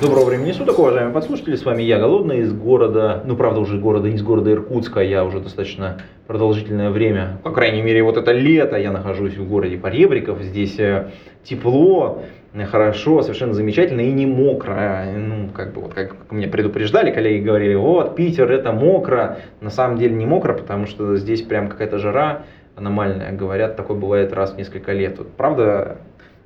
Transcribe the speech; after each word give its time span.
Доброго 0.00 0.26
времени 0.26 0.52
суток, 0.52 0.78
уважаемые 0.78 1.12
подслушатели, 1.12 1.56
с 1.56 1.64
вами 1.64 1.82
я, 1.82 1.98
Голодный, 1.98 2.42
из 2.42 2.52
города, 2.52 3.20
ну 3.26 3.36
правда 3.36 3.58
уже 3.58 3.78
города, 3.78 4.08
не 4.08 4.14
из 4.14 4.22
города 4.22 4.52
Иркутска, 4.52 5.00
я 5.00 5.24
уже 5.24 5.40
достаточно 5.40 5.98
продолжительное 6.28 6.90
время, 6.90 7.40
по 7.42 7.50
крайней 7.50 7.82
мере 7.82 8.04
вот 8.04 8.16
это 8.16 8.30
лето, 8.30 8.76
я 8.76 8.92
нахожусь 8.92 9.36
в 9.36 9.48
городе 9.48 9.76
Поребриков, 9.76 10.40
здесь 10.40 10.78
э, 10.78 11.10
тепло, 11.42 12.22
э, 12.54 12.64
хорошо, 12.66 13.22
совершенно 13.22 13.54
замечательно 13.54 14.02
и 14.02 14.12
не 14.12 14.24
мокро, 14.24 15.04
ну 15.16 15.48
как 15.48 15.74
бы 15.74 15.80
вот 15.80 15.94
как 15.94 16.14
меня 16.30 16.46
предупреждали, 16.46 17.10
коллеги 17.10 17.42
говорили, 17.42 17.74
вот 17.74 18.14
Питер 18.14 18.52
это 18.52 18.70
мокро, 18.70 19.38
на 19.60 19.70
самом 19.70 19.98
деле 19.98 20.14
не 20.14 20.26
мокро, 20.26 20.52
потому 20.52 20.86
что 20.86 21.16
здесь 21.16 21.42
прям 21.42 21.68
какая-то 21.68 21.98
жара 21.98 22.42
аномальная, 22.76 23.32
говорят, 23.32 23.74
такое 23.74 23.96
бывает 23.96 24.32
раз 24.32 24.52
в 24.52 24.58
несколько 24.58 24.92
лет, 24.92 25.18
вот, 25.18 25.32
правда, 25.32 25.96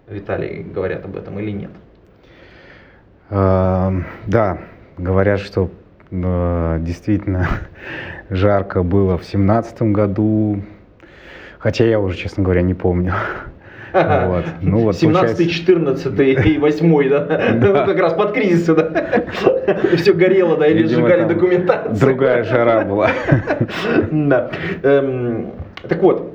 Виталий, 0.09 0.63
говорят 0.63 1.05
об 1.05 1.17
этом 1.17 1.39
или 1.39 1.51
нет? 1.51 1.71
Э, 3.33 3.91
Да, 4.27 4.59
говорят, 4.99 5.41
что 5.41 5.71
э, 6.11 6.77
действительно 6.81 7.49
жарко 8.31 8.83
было 8.83 9.17
в 9.17 9.25
семнадцатом 9.25 9.93
году, 9.95 10.61
хотя 11.59 11.85
я 11.85 11.99
уже, 11.99 12.17
честно 12.17 12.45
говоря, 12.45 12.63
не 12.63 12.75
помню. 12.75 13.15
Вот. 13.95 14.45
Ну, 14.63 14.79
вот, 14.79 14.97
17, 14.97 15.37
получается- 15.37 15.51
14 15.51 16.47
и 16.47 16.57
8, 16.59 17.09
да? 17.11 17.53
Ну, 17.61 17.73
как 17.75 17.99
раз 17.99 18.15
под 18.15 18.33
кризисом, 18.33 18.77
да? 18.77 18.91
Все 19.97 20.15
горело, 20.15 20.57
да, 20.57 20.67
или 20.67 20.85
Видимо, 20.85 21.03
сжигали 21.03 21.25
документацию. 21.29 21.97
Другая 22.01 22.43
жара 22.45 22.87
была. 22.87 23.11
Да. 24.11 24.51
Эм, 24.83 25.51
Так 25.87 26.03
вот, 26.03 26.32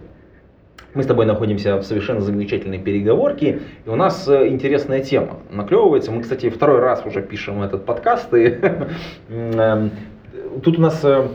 мы 0.98 1.04
с 1.04 1.06
тобой 1.06 1.28
находимся 1.28 1.78
в 1.78 1.84
совершенно 1.84 2.22
замечательной 2.22 2.80
переговорке, 2.80 3.60
и 3.86 3.90
у 3.90 3.96
нас 3.96 4.28
э, 4.28 4.48
интересная 4.48 5.02
тема 5.02 5.38
наклевывается. 5.52 6.12
Мы, 6.12 6.24
кстати, 6.24 6.50
второй 6.50 6.80
раз 6.80 7.06
уже 7.06 7.22
пишем 7.22 7.62
этот 7.62 7.86
подкаст, 7.86 8.34
и 8.34 8.58
эм, 9.30 9.92
тут 10.64 10.80
у 10.80 10.82
нас, 10.82 11.00
э, 11.04 11.28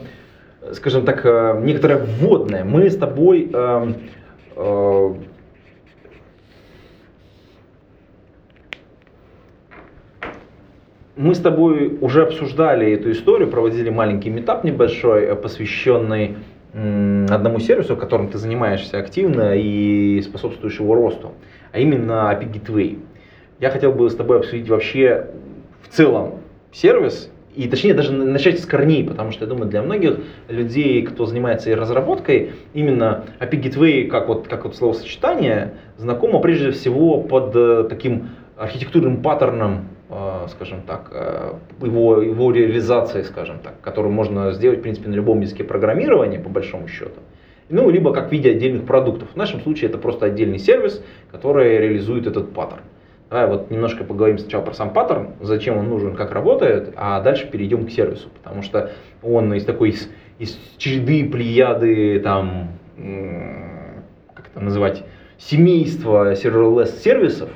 скажем 0.72 1.04
так, 1.04 1.24
э, 1.24 1.60
некоторое 1.62 1.98
вводное. 1.98 2.64
Мы 2.64 2.90
с 2.90 2.96
тобой 2.96 3.52
эм, 3.52 3.94
мы 11.14 11.34
с 11.36 11.38
тобой 11.38 11.98
уже 12.00 12.24
обсуждали 12.24 12.90
эту 12.90 13.12
историю, 13.12 13.48
проводили 13.48 13.90
маленький 13.90 14.28
метап 14.28 14.64
небольшой, 14.64 15.36
посвященный 15.36 16.38
одному 16.74 17.58
сервису, 17.58 17.96
которым 17.96 18.28
ты 18.28 18.38
занимаешься 18.38 18.98
активно 18.98 19.54
и 19.54 20.20
способствуешь 20.22 20.80
его 20.80 20.94
росту, 20.94 21.32
а 21.72 21.78
именно 21.78 22.30
API 22.32 22.50
Gateway. 22.50 22.98
Я 23.60 23.70
хотел 23.70 23.92
бы 23.92 24.08
с 24.08 24.14
тобой 24.14 24.38
обсудить 24.38 24.68
вообще 24.68 25.26
в 25.82 25.88
целом 25.88 26.40
сервис, 26.72 27.30
и 27.54 27.68
точнее 27.68 27.92
даже 27.92 28.12
на- 28.12 28.24
начать 28.24 28.58
с 28.60 28.64
корней, 28.64 29.04
потому 29.04 29.30
что 29.30 29.44
я 29.44 29.48
думаю, 29.48 29.68
для 29.68 29.82
многих 29.82 30.20
людей, 30.48 31.02
кто 31.02 31.26
занимается 31.26 31.70
и 31.70 31.74
разработкой, 31.74 32.52
именно 32.72 33.24
API 33.40 33.62
Gateway, 33.62 34.06
как 34.06 34.28
вот, 34.28 34.48
как 34.48 34.64
вот 34.64 34.74
словосочетание, 34.74 35.74
знакомо 35.98 36.40
прежде 36.40 36.70
всего 36.70 37.18
под 37.18 37.54
э, 37.54 37.86
таким 37.90 38.30
архитектурным 38.56 39.22
паттерном, 39.22 39.88
скажем 40.48 40.82
так, 40.82 41.08
э, 41.12 41.54
его, 41.80 42.20
его 42.20 42.50
реализации, 42.50 43.22
скажем 43.22 43.58
так, 43.60 43.80
которую 43.80 44.12
можно 44.12 44.52
сделать, 44.52 44.80
в 44.80 44.82
принципе, 44.82 45.08
на 45.08 45.14
любом 45.14 45.40
языке 45.40 45.64
программирования, 45.64 46.38
по 46.38 46.48
большому 46.48 46.88
счету. 46.88 47.20
Ну, 47.68 47.88
либо 47.88 48.12
как 48.12 48.28
в 48.28 48.32
виде 48.32 48.50
отдельных 48.50 48.84
продуктов. 48.84 49.30
В 49.32 49.36
нашем 49.36 49.60
случае 49.60 49.88
это 49.88 49.98
просто 49.98 50.26
отдельный 50.26 50.58
сервис, 50.58 51.02
который 51.30 51.78
реализует 51.78 52.26
этот 52.26 52.52
паттерн. 52.52 52.82
Давай 53.30 53.46
вот 53.46 53.70
немножко 53.70 54.04
поговорим 54.04 54.36
сначала 54.36 54.62
про 54.62 54.74
сам 54.74 54.92
паттерн, 54.92 55.30
зачем 55.40 55.78
он 55.78 55.88
нужен, 55.88 56.14
как 56.14 56.32
работает, 56.32 56.92
а 56.96 57.18
дальше 57.22 57.48
перейдем 57.50 57.86
к 57.86 57.90
сервису, 57.90 58.28
потому 58.42 58.60
что 58.60 58.92
он 59.22 59.54
из 59.54 59.64
такой, 59.64 59.90
из, 59.90 60.10
из 60.38 60.58
череды, 60.76 61.24
плеяды, 61.30 62.20
там, 62.20 62.72
как 64.34 64.48
это 64.48 64.60
называть, 64.60 65.04
семейства 65.38 66.32
serverless 66.34 66.98
сервисов, 66.98 67.48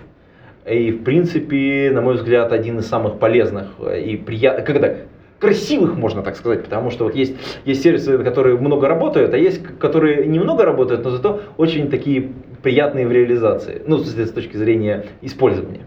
и, 0.66 0.90
в 0.90 1.04
принципе, 1.04 1.90
на 1.92 2.00
мой 2.00 2.14
взгляд, 2.14 2.52
один 2.52 2.78
из 2.78 2.86
самых 2.86 3.18
полезных 3.18 3.68
и 3.80 4.16
приятных, 4.16 4.68
это, 4.68 4.96
красивых, 5.38 5.96
можно 5.96 6.22
так 6.22 6.36
сказать, 6.36 6.64
потому 6.64 6.90
что 6.90 7.04
вот 7.04 7.14
есть, 7.14 7.36
есть 7.64 7.82
сервисы, 7.82 8.18
которые 8.18 8.58
много 8.58 8.88
работают, 8.88 9.34
а 9.34 9.36
есть, 9.36 9.62
которые 9.78 10.26
немного 10.26 10.64
работают, 10.64 11.04
но 11.04 11.10
зато 11.10 11.40
очень 11.56 11.90
такие 11.90 12.30
приятные 12.62 13.06
в 13.06 13.12
реализации, 13.12 13.82
ну, 13.86 13.98
с 13.98 14.30
точки 14.30 14.56
зрения 14.56 15.06
использования. 15.20 15.82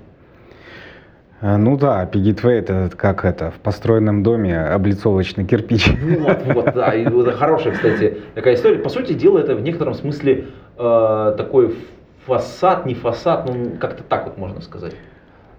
Э, 1.41 1.57
Ну 1.57 1.77
да, 1.77 2.09
Gateway 2.11 2.59
это 2.59 2.91
как 2.95 3.25
это, 3.25 3.51
в 3.51 3.59
построенном 3.59 4.23
доме 4.23 4.59
облицовочный 4.59 5.45
кирпич. 5.45 5.89
Вот, 6.19 6.37
вот, 6.45 6.73
да, 6.75 6.93
и 6.93 7.03
это 7.03 7.31
хорошая, 7.31 7.73
кстати, 7.73 8.17
такая 8.35 8.55
история. 8.55 8.77
По 8.79 8.89
сути 8.89 9.13
дела, 9.13 9.39
это 9.39 9.55
в 9.55 9.61
некотором 9.61 9.93
смысле 9.93 10.45
э, 10.77 11.33
такой 11.37 11.75
фасад, 12.25 12.85
не 12.85 12.93
фасад, 12.93 13.47
ну, 13.47 13.77
как-то 13.79 14.03
так 14.03 14.25
вот 14.25 14.37
можно 14.37 14.61
сказать. 14.61 14.95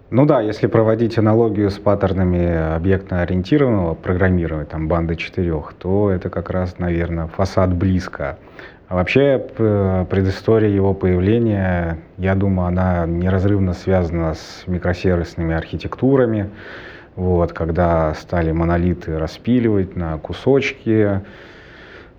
Ну 0.09 0.25
да, 0.25 0.41
если 0.41 0.67
проводить 0.67 1.17
аналогию 1.17 1.69
с 1.69 1.79
паттернами 1.79 2.75
объектно-ориентированного 2.75 3.95
программирования, 3.95 4.65
там 4.65 4.89
банды 4.89 5.15
четырех, 5.15 5.73
то 5.79 6.09
это 6.09 6.29
как 6.29 6.49
раз, 6.49 6.79
наверное, 6.79 7.27
фасад 7.27 7.73
близко. 7.73 8.37
А 8.89 8.95
вообще 8.95 9.41
предыстория 10.09 10.69
его 10.69 10.93
появления, 10.93 11.99
я 12.17 12.35
думаю, 12.35 12.67
она 12.67 13.05
неразрывно 13.05 13.73
связана 13.73 14.33
с 14.33 14.63
микросервисными 14.67 15.55
архитектурами. 15.55 16.49
Вот, 17.15 17.53
когда 17.53 18.13
стали 18.15 18.51
монолиты 18.51 19.17
распиливать 19.17 19.95
на 19.95 20.17
кусочки, 20.17 21.21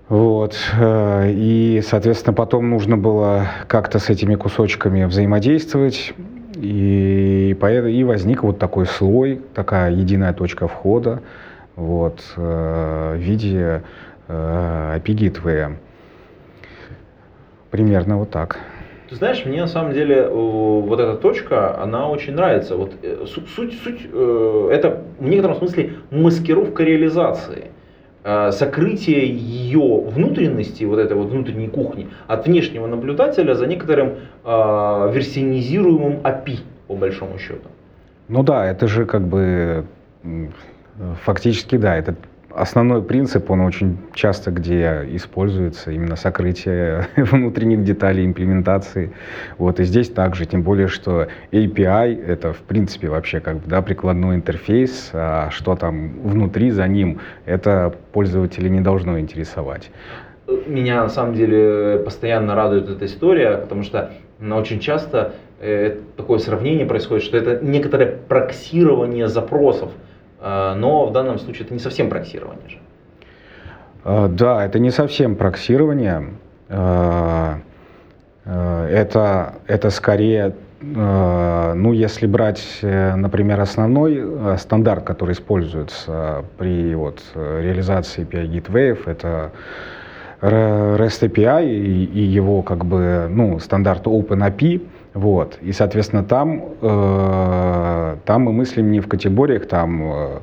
вот. 0.09 0.57
э, 0.79 1.33
И, 1.33 1.83
соответственно, 1.85 2.35
потом 2.35 2.71
нужно 2.71 2.97
было 2.97 3.47
как-то 3.69 3.99
с 3.99 4.11
этими 4.11 4.35
кусочками 4.35 5.05
взаимодействовать. 5.05 6.15
И, 6.57 7.57
и 7.59 8.05
возник 8.05 8.43
вот 8.43 8.59
такой 8.59 8.87
слой, 8.87 9.41
такая 9.55 9.91
единая 9.91 10.33
точка 10.33 10.69
входа 10.69 11.23
вот, 11.77 12.23
э, 12.37 13.15
в 13.17 13.21
виде 13.21 13.83
э, 14.29 14.99
API 14.99 15.15
Gateway. 15.15 15.77
Примерно 17.71 18.19
вот 18.19 18.31
так. 18.31 18.59
Ты 19.09 19.17
знаешь, 19.17 19.45
мне 19.45 19.61
на 19.61 19.67
самом 19.67 19.93
деле 19.93 20.17
э, 20.17 20.31
вот 20.31 21.01
эта 21.01 21.17
точка, 21.17 21.79
она 21.83 22.09
очень 22.09 22.35
нравится. 22.35 22.77
Вот 22.77 22.93
э, 23.03 23.27
суть, 23.27 23.79
суть, 23.83 24.09
э, 24.13 24.69
это 24.73 25.03
в 25.19 25.25
некотором 25.27 25.57
смысле 25.57 25.95
маскировка 26.11 26.83
реализации. 26.83 27.71
Э, 28.25 28.53
Сокрытие 28.53 29.27
ее 29.29 30.01
внутренности, 30.01 30.85
вот 30.85 30.99
этой 30.99 31.17
вот 31.17 31.29
внутренней 31.31 31.69
кухни, 31.69 32.09
от 32.29 32.47
внешнего 32.47 32.87
наблюдателя 32.87 33.55
за 33.55 33.67
некоторым 33.67 34.15
э, 34.45 35.11
версионизируемым 35.13 36.21
API, 36.23 36.59
по 36.87 36.95
большому 36.95 37.39
счету. 37.39 37.69
Ну 38.29 38.43
да, 38.45 38.67
это 38.67 38.87
же 38.87 39.07
как 39.07 39.23
бы 39.23 39.85
фактически, 41.25 41.77
да, 41.77 41.97
это 41.97 42.15
основной 42.55 43.03
принцип, 43.03 43.51
он 43.51 43.61
очень 43.61 43.99
часто 44.15 44.51
где 44.51 45.07
используется, 45.13 45.91
именно 45.91 46.17
сокрытие 46.17 47.09
внутренних 47.17 47.85
деталей 47.85 48.25
имплементации. 48.25 49.13
Вот 49.59 49.81
и 49.81 49.85
здесь 49.85 50.11
также, 50.11 50.47
тем 50.47 50.63
более, 50.63 50.89
что 50.89 51.29
API 51.53 52.25
это 52.25 52.53
в 52.53 52.59
принципе 52.59 53.09
вообще 53.09 53.41
как 53.41 53.57
бы, 53.57 53.63
да, 53.69 53.83
прикладной 53.83 54.37
интерфейс, 54.37 55.11
а 55.13 55.51
что 55.51 55.77
там 55.77 56.21
внутри 56.23 56.71
за 56.71 56.87
ним, 56.87 57.21
это 57.47 57.95
пользователя 58.13 58.69
не 58.69 58.81
должно 58.81 59.19
интересовать. 59.19 59.91
Меня 60.67 61.03
на 61.03 61.09
самом 61.09 61.35
деле 61.35 62.01
постоянно 62.05 62.55
радует 62.55 62.89
эта 62.89 63.07
история, 63.07 63.59
потому 63.59 63.83
что 63.83 64.13
ну, 64.39 64.57
очень 64.57 64.81
часто 64.81 65.35
э, 65.61 65.99
такое 66.17 66.39
сравнение 66.39 66.85
происходит, 66.85 67.25
что 67.25 67.37
это 67.39 67.65
некоторое 67.65 68.07
проксирование 68.07 69.29
запросов, 69.29 69.93
но 70.43 71.07
в 71.07 71.13
данном 71.13 71.39
случае 71.39 71.65
это 71.65 71.75
не 71.75 71.81
совсем 71.81 72.09
проксирование 72.11 72.69
же. 72.69 72.79
Э, 74.05 74.29
Да, 74.29 74.65
это 74.65 74.79
не 74.79 74.91
совсем 74.91 75.37
проксирование. 75.37 76.31
Э, 76.69 77.57
Это, 78.45 79.55
это 79.69 79.91
скорее, 79.91 80.53
ну, 80.81 81.93
если 81.93 82.27
брать, 82.27 82.81
э, 82.83 83.15
например, 83.15 83.61
основной 83.61 84.19
э, 84.21 84.57
стандарт, 84.59 85.05
который 85.05 85.35
используется 85.35 86.45
при 86.59 86.93
вот, 86.97 87.23
реализации 87.37 88.25
API 88.27 88.49
Gateway, 88.51 88.99
это 89.07 89.53
REST 90.41 91.29
API 91.29 91.69
и, 91.69 92.05
и 92.05 92.21
его 92.21 92.63
как 92.63 92.85
бы, 92.85 93.29
ну, 93.31 93.61
стандарт 93.61 94.07
OpenAPI, 94.07 94.81
вот, 95.15 95.59
и, 95.61 95.73
соответственно, 95.73 96.25
там, 96.25 96.65
э, 96.81 98.17
там 98.25 98.43
мы 98.43 98.53
мыслим 98.53 98.91
не 98.91 99.01
в 99.01 99.09
категориях 99.09 99.67
там 99.67 100.03
э, 100.03 100.39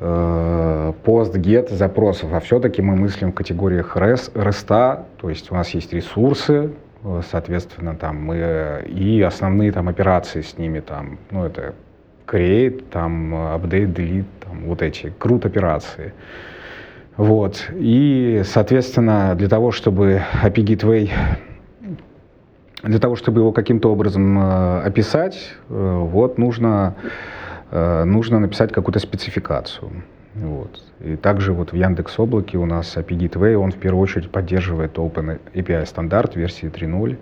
э 0.00 0.92
post, 1.04 1.34
get 1.36 1.74
запросов, 1.74 2.30
а 2.32 2.40
все-таки 2.40 2.82
мы 2.82 2.94
мыслим 2.94 3.32
в 3.32 3.34
категориях 3.34 3.96
REST, 3.96 4.32
REST, 4.34 5.04
то 5.16 5.30
есть 5.30 5.50
у 5.50 5.54
нас 5.54 5.70
есть 5.70 5.94
ресурсы, 5.94 6.72
э, 7.04 7.22
соответственно, 7.30 7.94
там 7.94 8.22
мы 8.22 8.84
и 8.86 9.22
основные 9.22 9.72
там 9.72 9.88
операции 9.88 10.42
с 10.42 10.58
ними 10.58 10.80
там, 10.80 11.18
ну, 11.30 11.46
это 11.46 11.74
create, 12.26 12.84
там, 12.90 13.34
update, 13.34 13.94
delete, 13.94 14.24
там, 14.44 14.64
вот 14.66 14.82
эти 14.82 15.10
крут 15.18 15.46
операции. 15.46 16.12
Вот. 17.16 17.68
И, 17.74 18.42
соответственно, 18.44 19.34
для 19.34 19.48
того, 19.48 19.72
чтобы 19.72 20.22
API 20.42 20.64
Gateway, 20.64 21.10
для 22.82 22.98
того, 22.98 23.16
чтобы 23.16 23.40
его 23.40 23.52
каким-то 23.52 23.90
образом 23.92 24.38
э, 24.38 24.80
описать, 24.82 25.52
э, 25.68 25.98
вот 25.98 26.38
нужно, 26.38 26.94
э, 27.70 28.04
нужно 28.04 28.38
написать 28.38 28.72
какую-то 28.72 28.98
спецификацию. 28.98 29.90
Вот. 30.34 30.82
И 31.00 31.16
также 31.16 31.52
вот 31.52 31.72
в 31.72 31.76
Яндекс 31.76 32.18
Облаке 32.18 32.56
у 32.58 32.64
нас 32.64 32.96
API 32.96 33.18
Gateway, 33.18 33.54
он 33.54 33.72
в 33.72 33.76
первую 33.76 34.02
очередь 34.02 34.30
поддерживает 34.30 34.96
Open 34.96 35.40
API 35.54 35.84
стандарт 35.86 36.36
версии 36.36 36.70
3.0. 36.70 37.16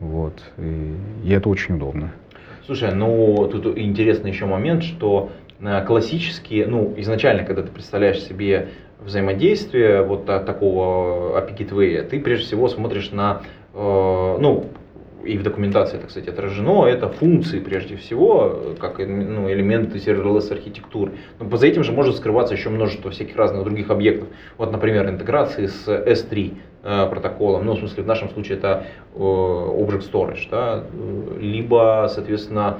Вот. 0.00 0.42
И, 0.58 0.94
и 1.24 1.30
это 1.32 1.48
очень 1.48 1.76
удобно. 1.76 2.12
Слушай, 2.66 2.94
ну 2.94 3.48
тут 3.50 3.78
интересный 3.78 4.30
еще 4.30 4.46
момент, 4.46 4.82
что 4.82 5.30
классические, 5.86 6.66
ну 6.66 6.94
изначально, 6.98 7.44
когда 7.44 7.62
ты 7.62 7.68
представляешь 7.68 8.22
себе 8.22 8.68
взаимодействие 9.00 10.02
вот 10.02 10.26
такого 10.26 11.38
API 11.40 11.56
Gateway, 11.56 12.02
ты 12.02 12.20
прежде 12.20 12.46
всего 12.46 12.68
смотришь 12.68 13.10
на, 13.10 13.42
ну, 13.74 14.66
и 15.24 15.38
в 15.38 15.42
документации 15.42 15.96
это, 15.96 16.06
кстати, 16.06 16.28
отражено, 16.28 16.86
это 16.86 17.08
функции 17.08 17.60
прежде 17.60 17.96
всего, 17.96 18.74
как 18.78 18.98
ну, 18.98 19.50
элементы 19.50 19.98
serverless 19.98 20.52
архитектуры. 20.52 21.12
Но 21.38 21.56
за 21.56 21.66
этим 21.66 21.84
же 21.84 21.92
может 21.92 22.16
скрываться 22.16 22.54
еще 22.54 22.70
множество 22.70 23.10
всяких 23.10 23.36
разных 23.36 23.64
других 23.64 23.90
объектов. 23.90 24.28
Вот, 24.58 24.72
например, 24.72 25.08
интеграции 25.08 25.66
с 25.66 25.88
S3 25.88 26.54
э, 26.82 27.06
протоколом, 27.08 27.66
ну, 27.66 27.74
в 27.74 27.78
смысле, 27.78 28.02
в 28.02 28.06
нашем 28.06 28.30
случае 28.30 28.58
это 28.58 28.86
э, 29.14 29.18
Object 29.18 30.10
Storage, 30.10 30.48
да, 30.50 30.84
либо, 31.40 32.08
соответственно, 32.12 32.78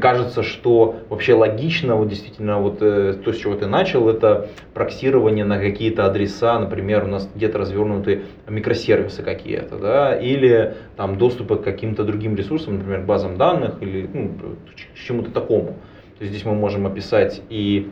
кажется, 0.00 0.42
что 0.42 0.96
вообще 1.08 1.34
логично, 1.34 1.94
вот 1.94 2.08
действительно, 2.08 2.60
вот 2.60 2.78
э, 2.80 3.14
то, 3.24 3.32
с 3.32 3.36
чего 3.36 3.54
ты 3.54 3.66
начал, 3.66 4.08
это 4.08 4.48
проксирование 4.74 5.44
на 5.44 5.58
какие-то 5.58 6.04
адреса, 6.04 6.58
например, 6.58 7.04
у 7.04 7.06
нас 7.06 7.28
где-то 7.32 7.58
развернуты 7.58 8.22
микросервисы 8.48 9.22
какие-то, 9.22 9.76
да, 9.76 10.16
или 10.18 10.74
там 10.96 11.16
доступы 11.16 11.56
к 11.56 11.62
каким-то 11.62 12.04
другим 12.04 12.34
ресурсам, 12.34 12.78
например, 12.78 13.02
базам 13.02 13.36
данных 13.36 13.80
или 13.80 14.08
ну, 14.12 14.32
к 14.94 14.98
чему-то 14.98 15.30
такому. 15.30 15.76
То 16.18 16.24
есть 16.24 16.32
здесь 16.32 16.44
мы 16.44 16.54
можем 16.54 16.86
описать 16.86 17.40
и, 17.48 17.90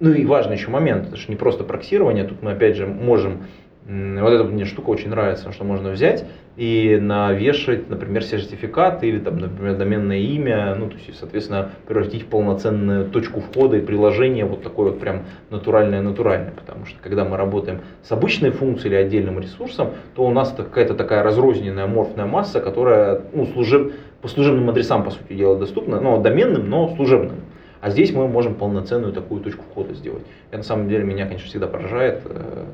ну 0.00 0.12
и 0.12 0.24
важный 0.24 0.56
еще 0.56 0.70
момент, 0.70 1.08
это 1.08 1.16
же 1.16 1.26
не 1.28 1.36
просто 1.36 1.64
проксирование, 1.64 2.24
тут 2.24 2.42
мы 2.42 2.52
опять 2.52 2.76
же 2.76 2.86
можем 2.86 3.42
вот 3.88 4.32
эта 4.32 4.42
мне 4.42 4.64
штука 4.64 4.90
очень 4.90 5.10
нравится, 5.10 5.52
что 5.52 5.62
можно 5.62 5.90
взять 5.90 6.24
и 6.56 6.98
навешать, 7.00 7.88
например, 7.88 8.24
сертификат 8.24 9.04
или, 9.04 9.20
там, 9.20 9.38
например, 9.38 9.76
доменное 9.76 10.18
имя, 10.18 10.74
ну, 10.74 10.88
то 10.88 10.96
есть, 10.96 11.16
соответственно, 11.18 11.70
превратить 11.86 12.22
в 12.22 12.26
полноценную 12.26 13.08
точку 13.10 13.40
входа 13.40 13.76
и 13.76 13.80
приложение 13.80 14.44
вот 14.44 14.62
такое 14.62 14.90
вот 14.90 14.98
прям 14.98 15.22
натуральное-натуральное, 15.50 16.50
потому 16.50 16.86
что 16.86 16.98
когда 17.00 17.24
мы 17.24 17.36
работаем 17.36 17.82
с 18.02 18.10
обычной 18.10 18.50
функцией 18.50 18.94
или 18.94 19.02
отдельным 19.02 19.38
ресурсом, 19.38 19.90
то 20.16 20.24
у 20.24 20.32
нас 20.32 20.52
какая-то 20.56 20.94
такая 20.94 21.22
разрозненная 21.22 21.86
морфная 21.86 22.26
масса, 22.26 22.60
которая 22.60 23.22
ну, 23.32 23.46
служеб, 23.46 23.92
по 24.20 24.26
служебным 24.26 24.68
адресам, 24.68 25.04
по 25.04 25.10
сути 25.10 25.34
дела, 25.34 25.56
доступна, 25.56 26.00
но 26.00 26.20
доменным, 26.20 26.68
но 26.68 26.88
служебным. 26.96 27.36
А 27.80 27.90
здесь 27.90 28.12
мы 28.12 28.26
можем 28.26 28.56
полноценную 28.56 29.12
такую 29.12 29.42
точку 29.42 29.62
входа 29.70 29.94
сделать. 29.94 30.24
Это 30.48 30.58
на 30.58 30.64
самом 30.64 30.88
деле 30.88 31.04
меня, 31.04 31.26
конечно, 31.26 31.46
всегда 31.46 31.68
поражает 31.68 32.22
э, 32.24 32.64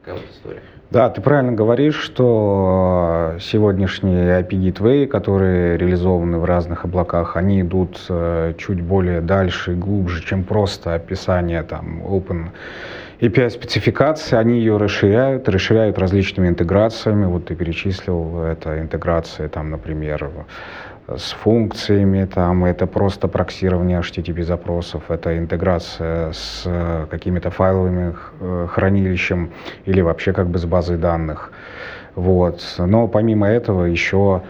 такая 0.00 0.16
вот 0.16 0.24
история. 0.30 0.62
Да, 0.90 1.08
ты 1.08 1.20
правильно 1.20 1.52
говоришь, 1.52 1.94
что 1.94 3.36
сегодняшние 3.40 4.40
API 4.40 4.72
Gateway, 4.72 5.06
которые 5.06 5.76
реализованы 5.76 6.38
в 6.38 6.44
разных 6.44 6.84
облаках, 6.84 7.36
они 7.36 7.60
идут 7.60 8.00
э, 8.08 8.54
чуть 8.58 8.80
более 8.80 9.20
дальше 9.20 9.72
и 9.72 9.76
глубже, 9.76 10.24
чем 10.24 10.42
просто 10.42 10.94
описание 10.94 11.62
там 11.62 12.02
Open 12.02 12.48
API 13.20 13.50
спецификации, 13.50 14.36
они 14.36 14.58
ее 14.58 14.78
расширяют, 14.78 15.48
расширяют 15.48 15.98
различными 15.98 16.48
интеграциями. 16.48 17.26
Вот 17.26 17.44
ты 17.44 17.54
перечислил, 17.54 18.42
это 18.42 18.80
интеграция, 18.80 19.48
там, 19.48 19.70
например, 19.70 20.28
с 21.16 21.32
функциями, 21.32 22.24
там 22.24 22.64
это 22.64 22.86
просто 22.86 23.28
проксирование 23.28 24.00
HTTP 24.00 24.42
запросов, 24.42 25.10
это 25.10 25.36
интеграция 25.38 26.32
с 26.32 26.62
э, 26.64 27.06
какими-то 27.10 27.50
файловыми 27.50 28.14
э, 28.40 28.66
хранилищем 28.70 29.50
или 29.86 30.00
вообще 30.02 30.32
как 30.32 30.48
бы 30.48 30.58
с 30.58 30.64
базой 30.64 30.98
данных. 30.98 31.52
Вот. 32.14 32.62
Но 32.78 33.08
помимо 33.08 33.48
этого 33.48 33.84
еще 33.84 34.42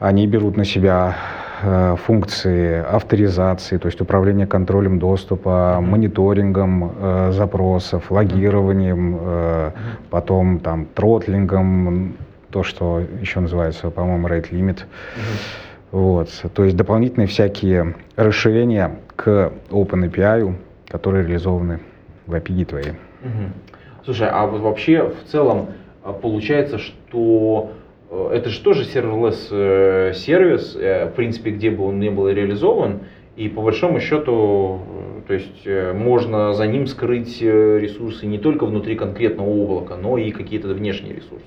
они 0.00 0.26
берут 0.26 0.56
на 0.56 0.64
себя 0.64 1.16
э, 1.62 1.96
функции 2.04 2.84
авторизации, 2.84 3.78
то 3.78 3.86
есть 3.86 4.00
управления 4.00 4.46
контролем 4.46 4.98
доступа, 4.98 5.78
мониторингом 5.80 6.92
э, 6.96 7.32
запросов, 7.32 8.10
логированием, 8.10 9.18
э, 9.20 9.70
потом 10.10 10.58
там 10.58 10.86
тротлингом, 10.86 12.16
то, 12.50 12.62
что 12.62 13.02
еще 13.20 13.40
называется, 13.40 13.90
по-моему, 13.90 14.28
rate 14.28 14.50
limit. 14.50 14.78
Mm-hmm. 14.78 15.64
Вот. 15.94 16.28
То 16.54 16.64
есть 16.64 16.76
дополнительные 16.76 17.28
всякие 17.28 17.94
расширения 18.16 18.98
к 19.14 19.52
OpenAPI, 19.70 20.54
которые 20.88 21.24
реализованы 21.24 21.78
в 22.26 22.34
API 22.34 22.64
твоей. 22.64 22.90
Угу. 23.22 24.04
Слушай, 24.04 24.28
а 24.28 24.44
вот 24.44 24.60
вообще 24.60 25.08
в 25.10 25.30
целом 25.30 25.68
а, 26.02 26.12
получается, 26.12 26.78
что 26.78 27.74
э, 28.10 28.30
это 28.32 28.50
же 28.50 28.60
тоже 28.62 28.82
serverless 28.82 29.46
э, 29.52 30.14
сервис, 30.14 30.76
э, 30.76 31.10
в 31.10 31.12
принципе, 31.12 31.52
где 31.52 31.70
бы 31.70 31.86
он 31.86 32.00
ни 32.00 32.08
был 32.08 32.28
реализован, 32.28 33.02
и 33.36 33.48
по 33.48 33.62
большому 33.62 34.00
счету, 34.00 34.80
то 35.28 35.32
есть 35.32 35.66
можно 35.94 36.54
за 36.54 36.66
ним 36.66 36.88
скрыть 36.88 37.40
ресурсы 37.40 38.26
не 38.26 38.38
только 38.38 38.66
внутри 38.66 38.96
конкретного 38.96 39.48
облака, 39.48 39.96
но 39.96 40.18
и 40.18 40.32
какие-то 40.32 40.68
внешние 40.68 41.14
ресурсы. 41.14 41.46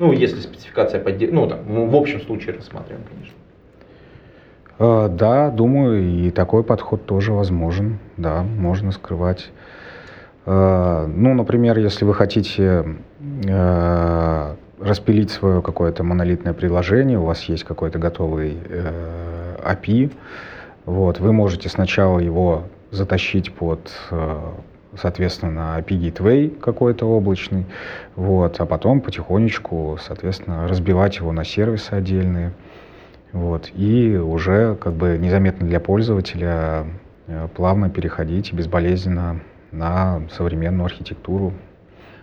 Ну, 0.00 0.12
если 0.12 0.40
спецификация 0.40 0.98
поддерживает, 0.98 1.34
ну, 1.34 1.46
там, 1.46 1.90
в 1.90 1.94
общем 1.94 2.22
случае 2.22 2.56
рассматриваем, 2.56 3.04
конечно. 3.06 3.34
А, 4.78 5.08
да, 5.08 5.50
думаю, 5.50 6.02
и 6.02 6.30
такой 6.30 6.64
подход 6.64 7.04
тоже 7.04 7.34
возможен. 7.34 7.98
Да, 8.16 8.42
можно 8.42 8.92
скрывать. 8.92 9.50
А, 10.46 11.06
ну, 11.06 11.34
например, 11.34 11.78
если 11.78 12.06
вы 12.06 12.14
хотите 12.14 12.96
а, 13.46 14.56
распилить 14.80 15.30
свое 15.30 15.60
какое-то 15.60 16.02
монолитное 16.02 16.54
приложение, 16.54 17.18
у 17.18 17.26
вас 17.26 17.42
есть 17.42 17.64
какой-то 17.64 17.98
готовый 17.98 18.56
э, 18.70 19.56
API, 19.62 20.10
вот, 20.86 21.20
вы 21.20 21.34
можете 21.34 21.68
сначала 21.68 22.18
его 22.18 22.64
затащить 22.90 23.52
под 23.52 23.92
соответственно, 24.96 25.76
API 25.78 26.12
Gateway 26.12 26.58
какой-то 26.58 27.06
облачный, 27.06 27.66
вот, 28.16 28.60
а 28.60 28.66
потом 28.66 29.00
потихонечку, 29.00 29.98
соответственно, 30.00 30.66
разбивать 30.68 31.16
его 31.18 31.32
на 31.32 31.44
сервисы 31.44 31.92
отдельные, 31.92 32.52
вот, 33.32 33.70
и 33.74 34.16
уже 34.16 34.74
как 34.76 34.94
бы 34.94 35.16
незаметно 35.18 35.66
для 35.66 35.80
пользователя 35.80 36.86
э, 37.26 37.48
плавно 37.54 37.88
переходить 37.88 38.52
безболезненно 38.52 39.40
на 39.70 40.22
современную 40.32 40.86
архитектуру. 40.86 41.52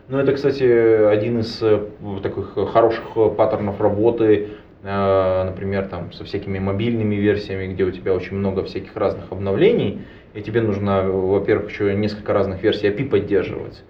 Ну, 0.09 0.17
это, 0.17 0.33
кстати, 0.33 0.63
один 0.63 1.39
из 1.39 1.61
э, 1.61 1.81
таких 2.21 2.53
хороших 2.71 3.03
паттернов 3.37 3.79
работы, 3.79 4.49
э, 4.83 5.43
например, 5.45 5.87
там, 5.87 6.11
со 6.11 6.25
всякими 6.25 6.59
мобильными 6.59 7.15
версиями, 7.15 7.73
где 7.73 7.85
у 7.85 7.91
тебя 7.91 8.13
очень 8.13 8.35
много 8.35 8.63
всяких 8.63 8.95
разных 8.95 9.31
обновлений, 9.31 10.01
и 10.37 10.41
тебе 10.43 10.61
нужно, 10.61 11.01
во-первых, 11.01 11.71
еще 11.71 11.95
несколько 11.95 12.31
разных 12.31 12.61
версий 12.61 12.87
API 12.87 13.09
поддерживать. 13.09 13.83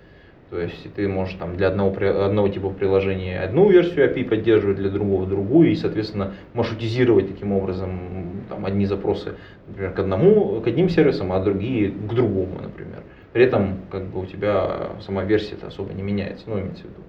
То 0.49 0.61
есть 0.61 0.93
ты 0.93 1.05
можешь 1.09 1.35
там 1.35 1.57
для 1.57 1.67
одного, 1.67 1.93
одного 2.23 2.47
типа 2.47 2.69
приложения 2.69 3.41
одну 3.41 3.69
версию 3.69 4.09
API 4.09 4.23
поддерживать, 4.23 4.77
для 4.77 4.89
другого 4.89 5.25
другую, 5.27 5.71
и, 5.71 5.75
соответственно, 5.75 6.35
маршрутизировать 6.53 7.27
таким 7.27 7.51
образом 7.51 8.45
там, 8.47 8.65
одни 8.65 8.85
запросы, 8.85 9.35
например, 9.67 9.91
к 9.91 9.99
одному, 9.99 10.61
к 10.61 10.67
одним 10.67 10.87
сервисам, 10.87 11.33
а 11.33 11.41
другие 11.41 11.91
к 11.91 12.13
другому, 12.13 12.61
например. 12.61 13.03
При 13.33 13.43
этом 13.43 13.79
как 13.91 14.05
бы 14.05 14.21
у 14.21 14.25
тебя 14.25 14.91
сама 15.01 15.25
версия 15.25 15.57
особо 15.61 15.91
не 15.93 16.01
меняется, 16.01 16.45
ну, 16.47 16.61
имеется 16.61 16.83
в 16.83 16.85
виду, 16.85 17.01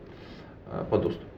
э, 0.73 0.85
по 0.91 0.99
доступу. 0.99 1.38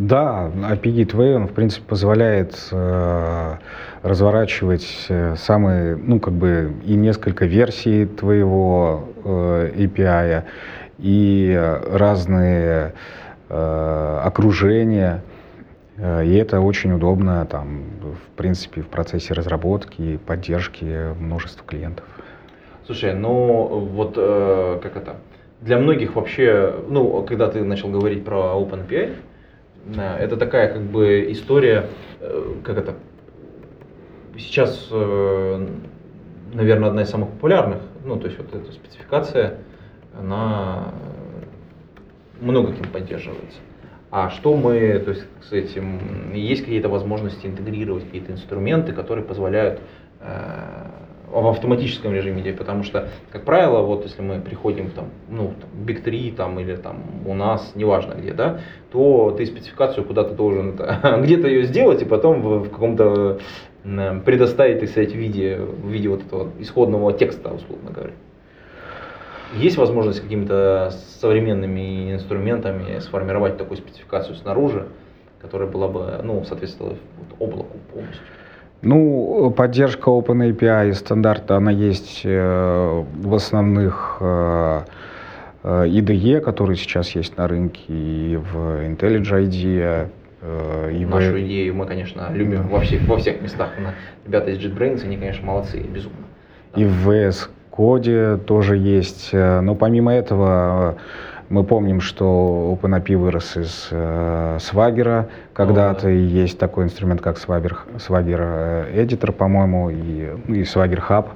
Да, 0.00 0.50
API 0.56 1.04
Gateway, 1.04 1.34
он, 1.34 1.46
в 1.46 1.52
принципе, 1.52 1.84
позволяет 1.86 2.56
э, 2.72 3.56
разворачивать 4.02 5.04
э, 5.10 5.34
самые, 5.36 5.94
ну, 5.94 6.18
как 6.18 6.32
бы, 6.32 6.72
и 6.86 6.94
несколько 6.94 7.44
версий 7.44 8.06
твоего 8.06 9.10
э, 9.22 9.72
API, 9.76 10.44
и 11.00 11.78
разные 11.92 12.94
э, 13.50 14.20
окружения. 14.24 15.22
Э, 15.98 16.24
и 16.24 16.34
это 16.34 16.60
очень 16.60 16.92
удобно, 16.92 17.44
там, 17.44 17.82
в 18.00 18.36
принципе, 18.38 18.80
в 18.80 18.86
процессе 18.86 19.34
разработки 19.34 20.00
и 20.00 20.16
поддержки 20.16 21.12
множества 21.20 21.66
клиентов. 21.66 22.06
Слушай, 22.86 23.12
ну 23.12 23.86
вот 23.92 24.14
э, 24.16 24.80
как 24.82 24.96
это? 24.96 25.16
Для 25.60 25.78
многих 25.78 26.16
вообще, 26.16 26.74
ну, 26.88 27.22
когда 27.24 27.48
ты 27.48 27.62
начал 27.62 27.90
говорить 27.90 28.24
про 28.24 28.54
OpenAPI, 28.58 29.12
это 30.18 30.36
такая 30.36 30.72
как 30.72 30.82
бы 30.82 31.30
история, 31.30 31.86
э, 32.20 32.54
как 32.64 32.78
это, 32.78 32.94
сейчас, 34.38 34.88
э, 34.90 35.66
наверное, 36.52 36.88
одна 36.88 37.02
из 37.02 37.10
самых 37.10 37.30
популярных, 37.30 37.80
ну, 38.04 38.18
то 38.18 38.26
есть 38.26 38.38
вот 38.38 38.54
эта 38.54 38.72
спецификация, 38.72 39.58
она 40.18 40.92
много 42.40 42.72
кем 42.72 42.86
поддерживается. 42.90 43.58
А 44.10 44.28
что 44.30 44.56
мы, 44.56 44.98
то 44.98 45.10
есть 45.10 45.24
с 45.48 45.52
этим, 45.52 46.32
есть 46.34 46.62
какие-то 46.62 46.88
возможности 46.88 47.46
интегрировать 47.46 48.04
какие-то 48.04 48.32
инструменты, 48.32 48.92
которые 48.92 49.24
позволяют 49.24 49.80
э, 50.20 50.86
в 51.30 51.46
автоматическом 51.48 52.12
режиме, 52.12 52.52
потому 52.52 52.82
что, 52.82 53.08
как 53.30 53.44
правило, 53.44 53.82
вот 53.82 54.04
если 54.04 54.20
мы 54.22 54.40
приходим 54.40 54.90
там, 54.90 55.10
ну, 55.28 55.54
там, 55.60 55.70
Big 55.86 56.02
3 56.02 56.32
там, 56.32 56.58
или 56.58 56.76
там 56.76 57.04
у 57.26 57.34
нас, 57.34 57.72
неважно 57.74 58.14
где, 58.14 58.32
да, 58.32 58.60
то 58.90 59.30
ты 59.36 59.46
спецификацию 59.46 60.04
куда-то 60.04 60.34
должен 60.34 60.76
где-то 61.22 61.48
ее 61.48 61.64
сделать 61.64 62.02
и 62.02 62.04
потом 62.04 62.42
в, 62.42 62.64
в 62.64 62.70
каком-то 62.70 63.38
предоставить, 63.82 64.80
так 64.80 64.90
сказать, 64.90 65.12
в 65.12 65.16
виде, 65.16 65.56
в 65.56 65.88
виде 65.88 66.08
вот 66.08 66.22
этого 66.22 66.50
исходного 66.58 67.12
текста, 67.12 67.50
условно 67.50 67.90
говоря. 67.90 68.12
Есть 69.54 69.78
возможность 69.78 70.20
какими-то 70.20 70.90
современными 71.20 72.12
инструментами 72.12 72.98
сформировать 72.98 73.56
такую 73.56 73.78
спецификацию 73.78 74.36
снаружи, 74.36 74.86
которая 75.40 75.68
была 75.68 75.88
бы, 75.88 76.20
ну, 76.22 76.44
соответствовала 76.44 76.96
облаку 77.38 77.78
полностью? 77.92 78.22
Ну, 78.82 79.52
поддержка 79.54 80.10
OpenAPI 80.10 80.94
стандарта, 80.94 81.56
она 81.56 81.70
есть 81.70 82.22
э, 82.24 83.04
в 83.22 83.34
основных 83.34 84.16
э, 84.20 84.80
э 85.62 85.84
IDE, 85.86 86.40
которые 86.40 86.76
сейчас 86.76 87.10
есть 87.10 87.36
на 87.36 87.46
рынке, 87.46 87.82
и 87.88 88.36
в 88.36 88.56
IntelliJ 88.86 89.48
IDE. 89.48 90.08
Э, 90.40 90.92
и 90.92 91.04
Нашу 91.04 91.32
в... 91.32 91.40
идею 91.40 91.74
мы, 91.74 91.84
конечно, 91.84 92.28
любим 92.32 92.68
во 92.68 92.80
всех, 92.80 93.06
во 93.06 93.18
всех 93.18 93.42
местах. 93.42 93.68
Ребята 94.24 94.50
из 94.50 94.58
JetBrains, 94.58 95.04
они, 95.04 95.18
конечно, 95.18 95.44
молодцы, 95.44 95.80
безумно. 95.80 96.18
Да. 96.74 96.80
И 96.80 96.84
в 96.86 97.10
VS 97.10 97.48
Code 97.70 98.38
тоже 98.38 98.78
есть. 98.78 99.30
Э, 99.32 99.60
но 99.60 99.74
помимо 99.74 100.14
этого 100.14 100.96
мы 101.50 101.64
помним, 101.64 102.00
что 102.00 102.78
OpenAPI 102.80 103.16
вырос 103.16 103.56
из 103.56 103.88
э, 103.90 104.58
Swagger 104.60 105.26
когда-то, 105.52 106.08
и 106.08 106.18
есть 106.18 106.58
такой 106.58 106.84
инструмент, 106.84 107.20
как 107.20 107.36
Swagger, 107.36 107.76
Swagger 107.96 108.94
Editor, 108.94 109.32
по-моему, 109.32 109.90
и, 109.90 110.30
ну, 110.46 110.54
и 110.54 110.62
Swagger 110.62 111.02
Hub. 111.08 111.26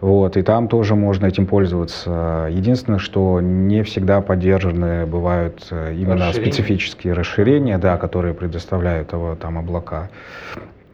Вот, 0.00 0.36
и 0.36 0.42
там 0.42 0.68
тоже 0.68 0.94
можно 0.94 1.26
этим 1.26 1.46
пользоваться. 1.46 2.48
Единственное, 2.50 2.98
что 2.98 3.40
не 3.40 3.82
всегда 3.82 4.20
поддержаны 4.20 5.06
бывают 5.06 5.66
э, 5.70 5.94
именно 5.94 6.26
расширения. 6.26 6.52
специфические 6.52 7.12
расширения, 7.14 7.78
да, 7.78 7.96
которые 7.96 8.34
предоставляют 8.34 9.12
его, 9.12 9.36
там 9.36 9.56
облака. 9.56 10.08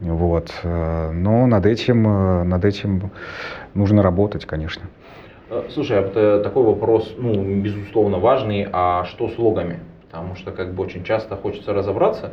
Вот. 0.01 0.53
Э, 0.63 1.11
но 1.13 1.47
над 1.47 1.65
этим, 1.65 2.07
э, 2.07 2.43
над 2.45 2.65
этим 2.65 3.11
нужно 3.73 4.03
работать, 4.03 4.45
конечно. 4.45 4.83
Э, 5.55 5.63
слушай, 5.71 5.97
а 5.99 6.43
такой 6.43 6.65
вопрос, 6.65 7.15
ну, 7.17 7.61
безусловно, 7.61 8.19
важный, 8.19 8.67
а 8.73 9.05
что 9.05 9.29
с 9.29 9.39
логами? 9.39 9.79
Потому 10.07 10.35
что 10.35 10.51
как 10.51 10.75
бы 10.75 10.83
очень 10.83 11.05
часто 11.05 11.37
хочется 11.37 11.73
разобраться, 11.73 12.33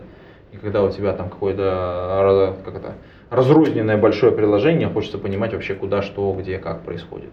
и 0.51 0.57
когда 0.57 0.83
у 0.83 0.89
тебя 0.89 1.13
там 1.13 1.29
какое-то 1.29 2.55
как 2.65 2.75
это, 2.75 2.93
разрозненное 3.29 3.97
большое 3.97 4.31
приложение, 4.31 4.87
хочется 4.89 5.19
понимать 5.19 5.53
вообще 5.53 5.75
куда, 5.75 6.01
что, 6.01 6.33
где, 6.33 6.57
как 6.57 6.81
происходит. 6.81 7.29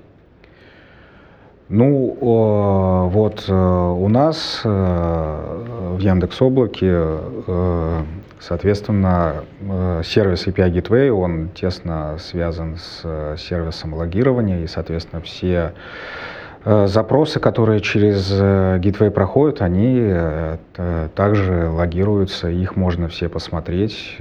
Ну, 1.69 2.17
вот 3.13 3.45
э, 3.47 3.53
у 3.53 4.09
нас 4.09 4.63
э, 4.65 5.97
в 5.97 5.99
Яндекс 5.99 6.41
Облаке 6.41 7.19
Соответственно, 8.41 9.43
э, 9.61 10.03
сервис 10.05 10.47
API 10.47 10.73
Gateway, 10.73 11.11
он 11.11 11.49
тесно 11.49 12.17
связан 12.21 12.77
с 12.79 13.37
сервисом 13.37 13.95
логирования, 13.95 14.61
и, 14.63 14.67
соответственно, 14.69 15.21
все 15.23 15.75
запросы, 16.65 17.41
которые 17.41 17.81
через 17.81 18.31
Gateway 18.33 19.11
проходят, 19.11 19.61
они 19.61 20.13
также 21.15 21.69
логируются, 21.69 22.49
их 22.49 22.77
можно 22.77 23.09
все 23.09 23.29
посмотреть 23.29 24.19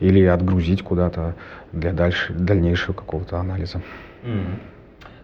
или 0.00 0.24
отгрузить 0.24 0.82
куда-то 0.82 1.34
для 1.72 1.92
дальше, 1.92 2.32
дальнейшего 2.32 2.94
какого-то 2.94 3.38
анализа. 3.38 3.80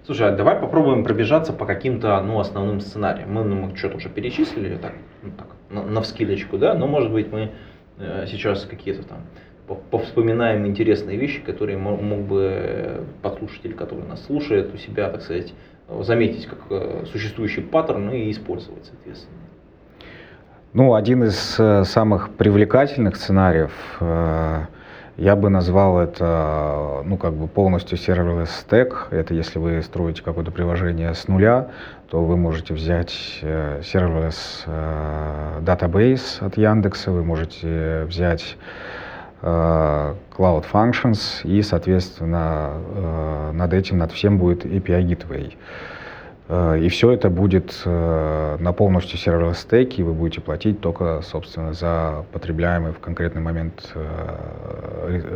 Слушай, 0.07 0.29
а 0.29 0.37
давай 0.37 0.57
попробуем 0.57 1.05
пробежаться 1.05 1.53
по 1.53 1.67
каким-то 1.67 2.21
ну, 2.23 2.39
основным 2.39 2.81
сценариям. 2.81 3.33
Мы, 3.33 3.45
ну, 3.45 3.77
что-то 3.77 3.97
уже 3.97 4.09
перечислили 4.09 4.77
так, 4.77 4.93
ну, 5.23 5.33
так 5.37 5.49
на, 5.69 5.83
на 5.83 6.01
вскидочку, 6.01 6.59
да, 6.59 6.75
но 6.75 6.87
может 6.87 7.13
быть 7.13 7.31
мы 7.31 7.51
Э, 7.99 8.27
сейчас 8.27 8.65
какие-то 8.65 9.03
там 9.05 9.19
повспоминаем 9.91 10.65
интересные 10.65 11.17
вещи, 11.17 11.41
которые 11.41 11.77
мог 11.77 12.21
бы 12.21 13.05
подслушатель, 13.21 13.75
который 13.75 14.07
нас 14.07 14.25
слушает, 14.25 14.73
у 14.73 14.77
себя, 14.77 15.11
так 15.11 15.23
сказать, 15.23 15.53
заметить 16.03 16.47
как 16.47 16.59
э, 16.71 17.05
существующий 17.11 17.63
паттерн 17.63 18.11
и 18.11 18.31
использовать, 18.31 18.85
соответственно. 18.85 19.37
Ну, 20.73 20.95
один 20.95 21.25
из 21.25 21.57
э, 21.59 21.83
самых 21.83 22.31
привлекательных 22.35 23.17
сценариев, 23.17 23.73
я 25.17 25.35
бы 25.35 25.49
назвал 25.49 25.99
это, 25.99 27.03
ну, 27.05 27.17
как 27.17 27.33
бы 27.33 27.49
полностью 27.49 27.97
serverless 27.97 28.51
stack. 28.69 28.95
Это 29.11 29.33
если 29.33 29.59
вы 29.59 29.83
строите 29.83 30.23
какое-то 30.23 30.51
приложение 30.51 31.15
с 31.15 31.27
нуля, 31.27 31.69
то 32.11 32.23
вы 32.23 32.37
можете 32.37 32.75
взять 32.75 33.39
э, 33.41 33.81
serverless 33.81 34.65
э, 34.67 35.61
database 35.63 36.45
от 36.45 36.59
Яндекса, 36.59 37.11
вы 37.11 37.25
можете 37.25 38.05
взять 38.05 38.59
э, 39.41 40.15
Cloud 40.37 40.67
Functions 40.71 41.43
и, 41.45 41.63
соответственно, 41.63 43.53
над 43.55 43.73
этим, 43.73 43.99
над 43.99 44.13
всем 44.13 44.39
будет 44.39 44.67
API 44.67 45.03
Gateway. 45.03 45.55
И 46.49 46.89
все 46.91 47.11
это 47.11 47.29
будет 47.29 47.83
на 47.85 48.73
полностью 48.73 49.19
серверном 49.19 49.55
стеке, 49.55 50.03
и 50.03 50.05
вы 50.05 50.13
будете 50.13 50.41
платить 50.41 50.81
только, 50.81 51.21
собственно, 51.23 51.73
за 51.73 52.25
потребляемые 52.33 52.93
в 52.93 53.01
конкретный 53.01 53.43
момент 53.43 53.93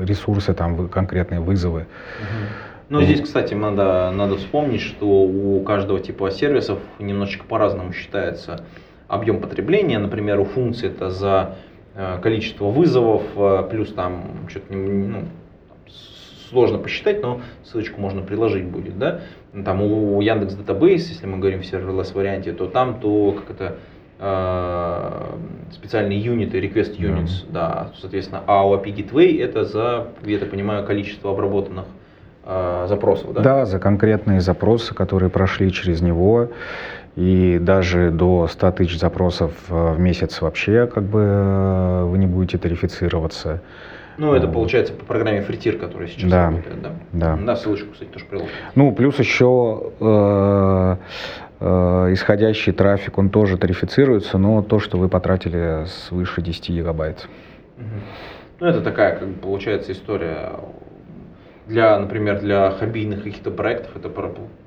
ресурсы, 0.04 0.54
там 0.54 0.88
конкретные 0.88 1.40
вызовы. 1.40 1.86
Ну, 2.90 3.02
здесь, 3.02 3.20
кстати, 3.20 3.54
надо, 3.54 4.10
надо 4.12 4.36
вспомнить, 4.36 4.80
что 4.80 5.06
у 5.06 5.62
каждого 5.62 6.00
типа 6.00 6.30
сервисов 6.32 6.80
немножечко 6.98 7.44
по-разному 7.44 7.92
считается 7.92 8.64
объем 9.06 9.40
потребления. 9.40 9.98
Например, 9.98 10.40
у 10.40 10.44
функции 10.44 10.88
это 10.88 11.10
за 11.10 11.56
э, 11.94 12.18
количество 12.20 12.66
вызовов, 12.66 13.22
э, 13.36 13.68
плюс 13.70 13.92
там 13.92 14.24
что-то 14.48 14.72
ну, 14.74 15.24
сложно 16.50 16.78
посчитать, 16.78 17.22
но 17.22 17.40
ссылочку 17.64 18.00
можно 18.00 18.22
приложить 18.22 18.64
будет, 18.64 18.98
да. 18.98 19.20
Там 19.64 19.82
у 19.82 20.20
Яндекс 20.20 20.54
Database, 20.54 21.08
если 21.10 21.26
мы 21.26 21.38
говорим 21.38 21.62
в 21.62 21.64
serverless 21.64 22.12
варианте, 22.14 22.52
то 22.52 22.66
там 22.66 23.00
то 23.00 23.32
как 23.32 23.50
это 23.50 23.76
э, 24.18 25.72
специальные 25.72 26.20
юниты, 26.20 26.58
request 26.60 26.98
units, 26.98 27.24
yeah. 27.24 27.52
да, 27.52 27.90
соответственно, 28.00 28.42
а 28.46 28.68
у 28.68 28.74
API 28.74 28.94
Gateway 28.94 29.42
это 29.42 29.64
за, 29.64 30.08
я 30.24 30.38
так 30.38 30.50
понимаю, 30.50 30.84
количество 30.84 31.30
обработанных 31.30 31.86
э, 32.44 32.86
запросов, 32.88 33.32
да? 33.32 33.40
Да, 33.42 33.64
за 33.64 33.78
конкретные 33.78 34.40
запросы, 34.40 34.94
которые 34.94 35.30
прошли 35.30 35.72
через 35.72 36.00
него. 36.00 36.48
И 37.16 37.58
даже 37.60 38.12
до 38.12 38.46
100 38.46 38.72
тысяч 38.72 38.98
запросов 38.98 39.52
в 39.68 39.98
месяц 39.98 40.40
вообще 40.40 40.86
как 40.86 41.02
бы 41.02 42.04
вы 42.06 42.18
не 42.18 42.26
будете 42.26 42.56
тарифицироваться. 42.56 43.62
Ну, 44.20 44.34
это 44.34 44.48
получается 44.48 44.92
по 44.92 45.06
программе 45.06 45.40
Фритир, 45.40 45.78
которая 45.78 46.06
сейчас 46.06 46.30
да. 46.30 46.46
работает, 46.50 46.82
да? 46.82 46.90
Да. 47.12 47.38
Да, 47.42 47.56
ссылочку, 47.56 47.92
кстати, 47.92 48.10
тоже 48.10 48.26
приложу. 48.26 48.50
Ну, 48.74 48.92
плюс 48.92 49.18
еще 49.18 49.92
э, 49.98 50.96
э, 51.60 52.12
исходящий 52.12 52.74
трафик, 52.74 53.16
он 53.16 53.30
тоже 53.30 53.56
тарифицируется, 53.56 54.36
но 54.36 54.60
то, 54.60 54.78
что 54.78 54.98
вы 54.98 55.08
потратили 55.08 55.86
свыше 55.86 56.42
10 56.42 56.68
гигабайт. 56.68 57.26
Угу. 57.78 57.86
Ну, 58.60 58.66
это 58.66 58.82
такая, 58.82 59.16
как 59.16 59.26
бы, 59.26 59.40
получается, 59.40 59.92
история 59.92 60.52
для, 61.66 61.98
например, 61.98 62.40
для 62.40 62.72
хоббийных 62.72 63.22
каких-то 63.22 63.50
проектов 63.50 63.96
это 63.96 64.10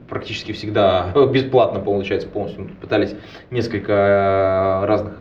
практически 0.09 0.51
всегда 0.51 1.11
бесплатно 1.31 1.79
получается 1.79 2.27
полностью. 2.27 2.63
Мы 2.63 2.69
пытались 2.69 3.15
несколько 3.51 3.93
э, 3.93 4.85
разных 4.87 5.19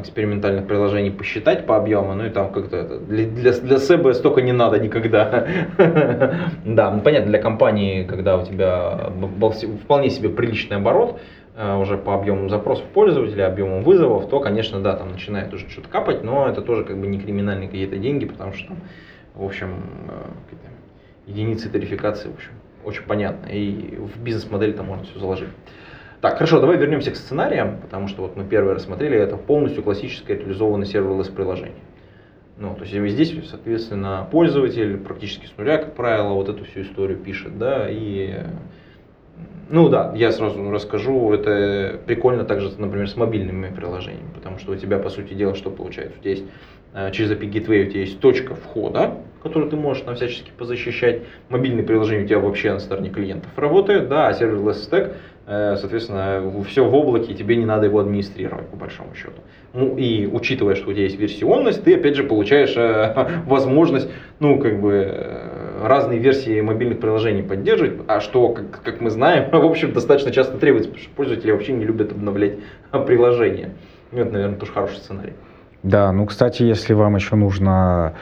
экспериментальных 0.00 0.66
приложений 0.66 1.10
посчитать 1.10 1.66
по 1.66 1.76
объему, 1.76 2.14
ну 2.14 2.24
и 2.24 2.30
там 2.30 2.50
как-то 2.50 2.78
это, 2.78 2.98
для, 2.98 3.26
для, 3.26 3.52
для 3.52 3.76
СБ 3.76 4.14
столько 4.14 4.40
не 4.40 4.52
надо 4.52 4.78
никогда. 4.78 5.46
Да, 6.64 6.90
ну 6.90 7.02
понятно, 7.02 7.30
для 7.30 7.38
компании, 7.38 8.04
когда 8.04 8.38
у 8.38 8.44
тебя 8.46 9.10
вполне 9.82 10.08
себе 10.08 10.30
приличный 10.30 10.78
оборот, 10.78 11.20
э, 11.56 11.76
уже 11.76 11.98
по 11.98 12.14
объему 12.14 12.48
запросов 12.48 12.86
пользователя, 12.86 13.46
объемам 13.46 13.82
вызовов, 13.82 14.28
то, 14.28 14.40
конечно, 14.40 14.80
да, 14.80 14.96
там 14.96 15.12
начинает 15.12 15.52
уже 15.52 15.68
что-то 15.68 15.88
капать, 15.88 16.24
но 16.24 16.48
это 16.48 16.62
тоже 16.62 16.84
как 16.84 16.98
бы 16.98 17.06
не 17.06 17.18
криминальные 17.18 17.68
какие-то 17.68 17.98
деньги, 17.98 18.24
потому 18.24 18.54
что 18.54 18.72
в 19.34 19.44
общем, 19.44 19.74
единицы 21.26 21.68
тарификации, 21.68 22.28
в 22.28 22.34
общем, 22.34 22.52
очень 22.84 23.02
понятно. 23.02 23.46
И 23.48 23.96
в 23.96 24.20
бизнес-модель 24.20 24.74
там 24.74 24.86
можно 24.86 25.04
все 25.04 25.18
заложить. 25.18 25.48
Так, 26.24 26.38
хорошо, 26.38 26.58
давай 26.58 26.78
вернемся 26.78 27.10
к 27.10 27.16
сценариям, 27.16 27.80
потому 27.82 28.08
что 28.08 28.22
вот 28.22 28.34
мы 28.34 28.44
первый 28.44 28.72
рассмотрели, 28.72 29.14
это 29.14 29.36
полностью 29.36 29.82
классическое 29.82 30.38
реализованное 30.38 30.86
серверлесс 30.86 31.28
приложение. 31.28 31.82
Ну, 32.56 32.74
то 32.74 32.84
есть 32.84 33.12
здесь, 33.12 33.46
соответственно, 33.50 34.26
пользователь 34.32 34.96
практически 34.96 35.44
с 35.44 35.54
нуля, 35.58 35.76
как 35.76 35.94
правило, 35.94 36.32
вот 36.32 36.48
эту 36.48 36.64
всю 36.64 36.80
историю 36.80 37.18
пишет, 37.18 37.58
да, 37.58 37.90
и 37.90 38.38
ну 39.68 39.90
да, 39.90 40.14
я 40.16 40.32
сразу 40.32 40.70
расскажу, 40.70 41.30
это 41.34 42.00
прикольно 42.06 42.44
также, 42.44 42.70
например, 42.78 43.06
с 43.06 43.16
мобильными 43.16 43.68
приложениями, 43.74 44.30
потому 44.34 44.56
что 44.56 44.72
у 44.72 44.76
тебя, 44.76 44.98
по 44.98 45.10
сути 45.10 45.34
дела, 45.34 45.54
что 45.54 45.70
получается? 45.70 46.18
У 46.18 46.22
тебя 46.22 46.30
есть 46.30 46.44
через 47.12 47.30
API 47.32 47.50
Gateway 47.50 47.86
у 47.86 47.90
тебя 47.90 48.00
есть 48.00 48.20
точка 48.20 48.54
входа, 48.54 49.18
которую 49.42 49.70
ты 49.70 49.76
можешь 49.76 50.04
на 50.04 50.14
всячески 50.14 50.52
позащищать. 50.56 51.22
Мобильные 51.48 51.84
приложения 51.84 52.24
у 52.24 52.26
тебя 52.26 52.38
вообще 52.38 52.72
на 52.72 52.78
стороне 52.78 53.10
клиентов 53.10 53.50
работают, 53.56 54.08
да, 54.08 54.28
а 54.28 54.32
serverless 54.32 54.88
stack 54.88 55.14
Э, 55.46 55.76
соответственно, 55.76 56.42
все 56.66 56.84
в 56.84 56.94
облаке, 56.94 57.34
тебе 57.34 57.56
не 57.56 57.66
надо 57.66 57.84
его 57.84 58.00
администрировать, 58.00 58.66
по 58.68 58.76
большому 58.76 59.14
счету. 59.14 59.42
Ну 59.74 59.94
и 59.96 60.26
учитывая, 60.26 60.74
что 60.74 60.88
у 60.88 60.92
тебя 60.94 61.02
есть 61.02 61.18
версионность, 61.18 61.84
ты 61.84 61.96
опять 61.96 62.16
же 62.16 62.24
получаешь 62.24 62.74
э, 62.76 63.42
возможность, 63.46 64.08
ну, 64.40 64.58
как 64.58 64.80
бы, 64.80 64.92
э, 65.06 65.86
разные 65.86 66.18
версии 66.18 66.62
мобильных 66.62 66.98
приложений 66.98 67.42
поддерживать, 67.42 68.00
а 68.08 68.20
что, 68.20 68.48
как, 68.48 68.82
как 68.82 69.00
мы 69.02 69.10
знаем, 69.10 69.50
в 69.52 69.66
общем, 69.66 69.92
достаточно 69.92 70.32
часто 70.32 70.56
требуется, 70.56 70.88
потому 70.88 71.04
что 71.04 71.14
пользователи 71.14 71.50
вообще 71.50 71.72
не 71.72 71.84
любят 71.84 72.12
обновлять 72.12 72.54
приложения. 73.06 73.74
Ну, 74.12 74.20
это, 74.20 74.32
наверное, 74.32 74.58
тоже 74.58 74.72
хороший 74.72 74.96
сценарий. 74.96 75.34
Да, 75.84 76.12
ну, 76.12 76.24
кстати, 76.24 76.62
если 76.62 76.94
вам 76.94 77.14
еще 77.14 77.36
нужно 77.36 78.14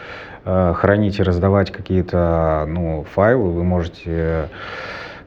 э, 0.44 0.74
хранить 0.76 1.20
и 1.20 1.22
раздавать 1.22 1.70
какие-то 1.70 2.64
ну, 2.66 3.06
файлы, 3.14 3.52
вы 3.52 3.62
можете 3.62 4.48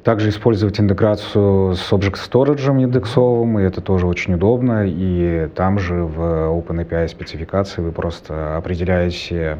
также 0.04 0.27
использовать 0.27 0.77
интеграцию 0.77 1.75
с 1.75 1.94
Object 1.94 2.18
Storage 2.30 2.84
индексовым, 2.84 3.58
и 3.58 3.63
это 3.63 3.80
тоже 3.80 4.06
очень 4.06 4.34
удобно. 4.34 4.84
И 4.86 5.48
там 5.56 5.80
же 5.80 6.04
в 6.04 6.20
OpenAPI 6.60 7.08
спецификации 7.08 7.82
вы 7.82 7.94
просто 7.94 8.58
определяете, 8.58 9.36
э, 9.36 9.58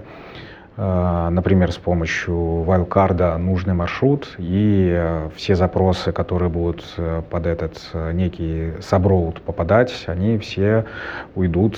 например, 0.78 1.72
с 1.72 1.78
помощью 1.78 2.36
wildcard 2.68 3.38
нужный 3.38 3.74
маршрут, 3.74 4.36
и 4.38 4.92
э, 4.94 5.30
все 5.36 5.56
запросы, 5.56 6.12
которые 6.12 6.50
будут 6.50 6.84
э, 6.98 7.22
под 7.30 7.46
этот 7.46 7.80
некий 8.14 8.74
subroute 8.80 9.42
попадать, 9.42 10.04
они 10.08 10.38
все 10.38 10.86
уйдут, 11.36 11.78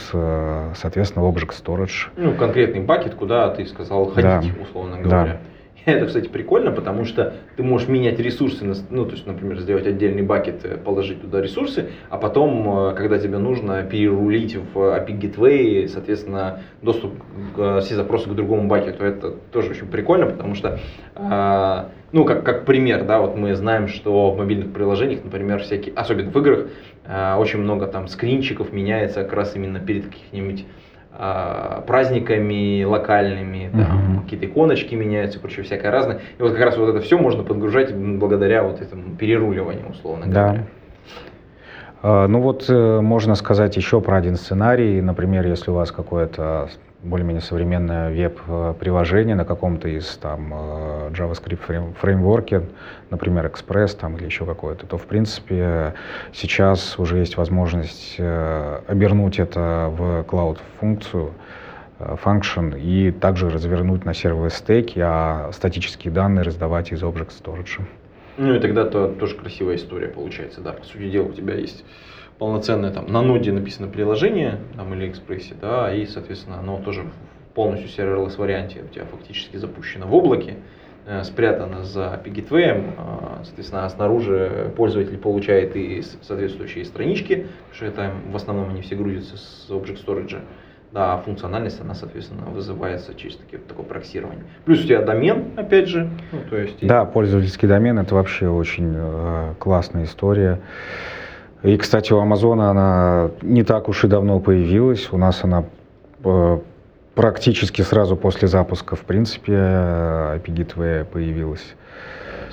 соответственно, 0.75 1.25
в 1.25 1.29
Object 1.29 1.53
Storage. 1.63 2.09
Ну, 2.15 2.33
конкретный 2.35 2.81
бакет, 2.81 3.15
куда 3.15 3.49
ты 3.49 3.65
сказал 3.65 4.07
ходить, 4.07 4.53
да. 4.55 4.61
условно 4.61 4.97
говоря. 4.97 5.33
Да. 5.33 5.37
Это, 5.87 6.05
кстати, 6.05 6.27
прикольно, 6.27 6.71
потому 6.71 7.05
что 7.05 7.35
ты 7.55 7.63
можешь 7.63 7.87
менять 7.87 8.19
ресурсы, 8.19 8.65
ну, 8.89 9.05
то 9.05 9.13
есть, 9.13 9.25
например, 9.25 9.57
сделать 9.59 9.87
отдельный 9.87 10.21
бакет, 10.21 10.65
э, 10.65 10.75
положить 10.75 11.21
туда 11.21 11.39
ресурсы, 11.41 11.91
а 12.09 12.17
потом, 12.17 12.89
э, 12.89 12.93
когда 12.93 13.17
тебе 13.17 13.37
нужно 13.37 13.83
перерулить 13.83 14.57
в 14.57 14.77
API 14.77 15.17
Gateway, 15.17 15.87
соответственно, 15.87 16.59
доступ, 16.81 17.13
все 17.55 17.95
запросы 17.95 18.29
к 18.29 18.33
другому 18.33 18.67
бакету, 18.67 19.05
это 19.05 19.31
тоже 19.31 19.71
очень 19.71 19.87
прикольно, 19.87 20.25
потому 20.25 20.55
что, 20.55 20.77
а, 21.15 21.91
ну, 22.11 22.25
как, 22.25 22.43
как 22.43 22.65
пример, 22.65 23.05
да, 23.05 23.21
вот 23.21 23.37
мы 23.37 23.55
знаем, 23.55 23.87
что 23.87 24.31
в 24.31 24.37
мобильных 24.37 24.73
приложениях, 24.73 25.23
например, 25.23 25.59
всякие, 25.59 25.95
особенно 25.95 26.31
в 26.31 26.37
играх, 26.37 26.67
а, 27.05 27.37
очень 27.39 27.59
много 27.59 27.87
там 27.87 28.09
скринчиков 28.09 28.73
меняется 28.73 29.23
как 29.23 29.31
раз 29.31 29.55
именно 29.55 29.79
перед 29.79 30.07
каких-нибудь 30.07 30.65
праздниками 31.11 32.83
локальными, 32.83 33.71
там, 33.71 33.81
uh-huh. 33.81 34.23
какие-то 34.23 34.45
иконочки 34.45 34.93
меняются, 34.93 35.39
прочее, 35.39 35.63
всякое 35.63 35.91
разное. 35.91 36.21
И 36.37 36.41
вот 36.41 36.51
как 36.51 36.61
раз 36.61 36.77
вот 36.77 36.89
это 36.89 36.99
все 37.01 37.17
можно 37.17 37.43
подгружать 37.43 37.93
благодаря 37.93 38.63
вот 38.63 38.81
этому 38.81 39.15
переруливанию, 39.15 39.89
условно 39.89 40.27
говоря. 40.27 40.53
Да. 42.03 42.27
Ну 42.27 42.41
вот 42.41 42.65
э, 42.69 43.01
можно 43.01 43.33
сказать 43.33 43.75
еще 43.75 43.99
про 44.01 44.17
один 44.17 44.35
сценарий. 44.35 45.01
Например, 45.01 45.47
если 45.47 45.71
у 45.71 45.73
вас 45.73 45.91
какое-то 45.91 46.69
более-менее 47.07 47.41
современное 47.41 48.09
веб-приложение 48.09 49.35
на 49.35 49.45
каком-то 49.45 49.87
из 49.87 50.17
там 50.17 50.53
э, 50.53 51.09
JavaScript 51.11 51.95
фреймворке, 51.99 52.63
например, 53.09 53.45
Express 53.47 53.97
там 53.97 54.17
или 54.17 54.25
еще 54.25 54.45
какое-то, 54.45 54.85
то 54.85 54.97
в 54.97 55.05
принципе 55.05 55.93
сейчас 56.33 56.99
уже 56.99 57.17
есть 57.17 57.37
возможность 57.37 58.15
э, 58.17 58.81
обернуть 58.87 59.39
это 59.39 59.91
в 59.91 60.25
cloud-функцию, 60.27 61.33
э, 61.99 62.15
function 62.23 62.79
и 62.79 63.11
также 63.11 63.49
развернуть 63.49 64.05
на 64.05 64.13
серверной 64.13 64.51
стеке, 64.51 65.01
а 65.03 65.51
статические 65.53 66.13
данные 66.13 66.43
раздавать 66.43 66.91
из 66.91 67.01
Object 67.01 67.31
Storage. 67.41 67.81
Ну 68.37 68.53
и 68.53 68.59
тогда 68.59 68.85
то 68.85 69.07
тоже 69.07 69.35
красивая 69.35 69.77
история 69.77 70.09
получается, 70.09 70.61
да, 70.61 70.73
по 70.73 70.83
сути 70.83 71.09
дела 71.09 71.27
у 71.27 71.33
тебя 71.33 71.55
есть 71.55 71.83
полноценное 72.37 72.91
там 72.91 73.07
на 73.07 73.21
ноде 73.21 73.51
написано 73.51 73.87
приложение 73.87 74.59
там, 74.75 74.93
или 74.93 75.09
экспрессе, 75.09 75.55
да, 75.59 75.93
и, 75.93 76.05
соответственно, 76.05 76.59
оно 76.59 76.77
тоже 76.77 77.05
полностью 77.53 77.89
serverless 77.89 78.37
варианте 78.37 78.83
у 78.83 78.93
тебя 78.93 79.05
фактически 79.05 79.57
запущено 79.57 80.05
в 80.07 80.13
облаке, 80.13 80.57
э, 81.07 81.23
спрятано 81.23 81.83
за 81.83 82.21
API 82.23 82.45
э, 82.51 83.43
соответственно, 83.43 83.85
а 83.85 83.89
снаружи 83.89 84.71
пользователь 84.75 85.17
получает 85.17 85.75
и 85.75 86.03
соответствующие 86.21 86.85
странички, 86.85 87.47
потому 87.69 87.73
что 87.73 87.85
это 87.85 88.11
в 88.29 88.35
основном 88.35 88.69
они 88.69 88.81
все 88.81 88.95
грузятся 88.95 89.37
с 89.37 89.67
Object 89.69 90.05
Storage, 90.05 90.39
да, 90.91 91.15
а 91.15 91.17
функциональность, 91.17 91.81
она, 91.81 91.95
соответственно, 91.95 92.43
вызывается 92.45 93.13
через 93.13 93.35
такие, 93.37 93.59
такое 93.59 93.85
проксирование. 93.85 94.45
Плюс 94.65 94.79
у 94.79 94.83
тебя 94.83 95.01
домен, 95.01 95.47
опять 95.57 95.87
же. 95.87 96.09
Ну, 96.31 96.39
то 96.49 96.57
есть... 96.57 96.85
Да, 96.85 97.03
пользовательский 97.05 97.67
домен, 97.67 97.99
это 97.99 98.15
вообще 98.15 98.47
очень 98.47 98.93
э, 98.95 99.53
классная 99.59 100.05
история. 100.05 100.61
И, 101.63 101.75
кстати, 101.77 102.13
у 102.13 102.19
Амазона 102.19 102.69
она 102.69 103.31
не 103.41 103.63
так 103.63 103.89
уж 103.89 104.03
и 104.03 104.07
давно 104.07 104.39
появилась. 104.39 105.11
У 105.11 105.17
нас 105.17 105.43
она 105.43 105.65
э, 106.23 106.59
практически 107.15 107.81
сразу 107.81 108.15
после 108.15 108.47
запуска, 108.47 108.95
в 108.95 109.01
принципе, 109.01 109.53
API 109.53 110.45
Gateway 110.45 111.05
появилась. 111.05 111.75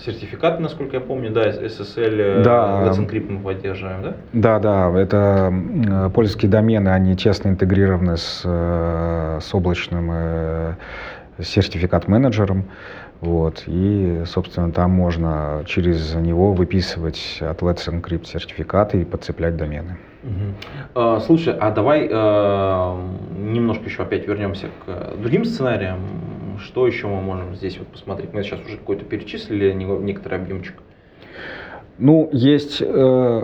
Сертификаты, 0.05 0.61
насколько 0.61 0.97
я 0.97 1.01
помню, 1.01 1.31
да, 1.31 1.49
SSL, 1.49 2.41
э, 2.41 2.43
да. 2.43 2.85
Let's 2.87 2.99
Encrypt 2.99 3.31
мы 3.31 3.41
поддерживаем, 3.41 4.03
да? 4.03 4.15
Да, 4.33 4.59
да, 4.59 4.99
это 4.99 6.11
польские 6.15 6.51
домены, 6.51 6.89
они 6.89 7.15
тесно 7.15 7.49
интегрированы 7.49 8.17
с, 8.17 8.43
э, 8.45 9.39
с 9.43 9.55
облачным 9.55 10.77
сертификат-менеджером. 11.39 12.65
Вот, 13.21 13.65
и, 13.67 14.23
собственно, 14.27 14.71
там 14.71 14.91
можно 14.91 15.63
через 15.67 16.15
него 16.15 16.53
выписывать 16.53 17.39
от 17.41 17.63
Let's 17.63 17.89
Encrypt 17.89 18.27
сертификаты 18.27 19.01
и 19.01 19.05
подцеплять 19.05 19.57
домены. 19.57 19.97
Угу. 20.25 21.21
Слушай, 21.21 21.55
а 21.59 21.71
давай 21.71 22.09
а, 22.11 22.99
немножко 23.39 23.85
еще 23.85 24.03
опять 24.03 24.27
вернемся 24.27 24.69
к 24.85 25.17
другим 25.21 25.45
сценариям. 25.45 26.01
Что 26.59 26.87
еще 26.87 27.07
мы 27.07 27.21
можем 27.21 27.55
здесь 27.57 27.79
вот 27.79 27.89
посмотреть? 27.89 28.33
Мы 28.33 28.43
сейчас 28.43 28.61
уже 28.61 28.77
какой-то 28.77 29.05
перечислили 29.05 29.73
некоторый 29.73 30.41
объемчик. 30.41 30.75
Ну, 31.99 32.29
есть 32.33 32.81
э, 32.81 33.43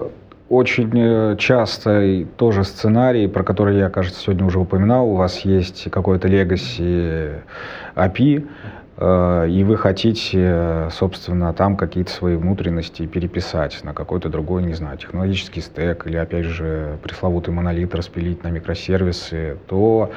очень 0.49 0.91
э, 0.95 1.37
часто 1.39 2.25
тоже 2.37 2.65
сценарий, 2.65 3.29
про 3.29 3.43
который 3.45 3.79
я, 3.79 3.91
кажется, 3.91 4.21
сегодня 4.21 4.45
уже 4.45 4.59
упоминал. 4.59 5.09
У 5.09 5.17
вас 5.17 5.41
есть 5.41 5.91
какой-то 5.91 6.29
legacy 6.29 7.43
API, 7.95 8.45
Э, 8.45 8.80
и 9.01 9.65
вы 9.65 9.79
хотите, 9.79 10.89
собственно, 10.91 11.55
там 11.55 11.77
какие-то 11.79 12.11
свои 12.11 12.37
внутренности 12.37 13.07
переписать 13.07 13.83
на 13.83 13.95
какой-то 13.95 14.29
другой, 14.29 14.63
не 14.63 14.75
знаю, 14.75 14.99
технологический 14.99 15.63
стек 15.63 16.07
или, 16.07 16.19
опять 16.19 16.45
же, 16.45 16.99
пресловутый 17.03 17.55
монолит 17.55 17.95
распилить 17.95 18.45
на 18.45 18.49
микросервисы, 18.49 19.57
то 19.69 20.11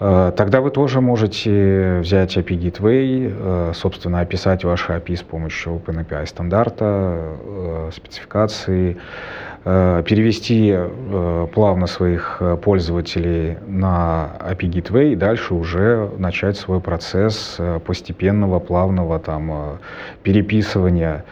э, 0.00 0.32
Тогда 0.36 0.60
вы 0.60 0.70
тоже 0.70 1.00
можете 1.00 2.00
взять 2.00 2.36
API 2.36 2.58
Gateway, 2.58 3.32
э, 3.32 3.72
собственно, 3.72 4.18
описать 4.18 4.64
ваши 4.64 4.92
API 4.94 5.16
с 5.16 5.22
помощью 5.22 5.74
OpenAPI 5.74 6.26
стандарта, 6.26 7.90
спецификации, 7.94 8.96
Э, 8.96 9.51
перевести 9.64 10.74
э, 10.74 11.46
плавно 11.54 11.86
своих 11.86 12.38
э, 12.40 12.56
пользователей 12.56 13.58
на 13.66 14.32
API 14.40 14.70
Gateway 14.70 15.12
и 15.12 15.16
дальше 15.16 15.54
уже 15.54 16.10
начать 16.18 16.56
свой 16.56 16.80
процесс 16.80 17.58
постепенного, 17.86 18.58
плавного 18.58 19.18
там, 19.18 19.78
переписывания 20.22 21.24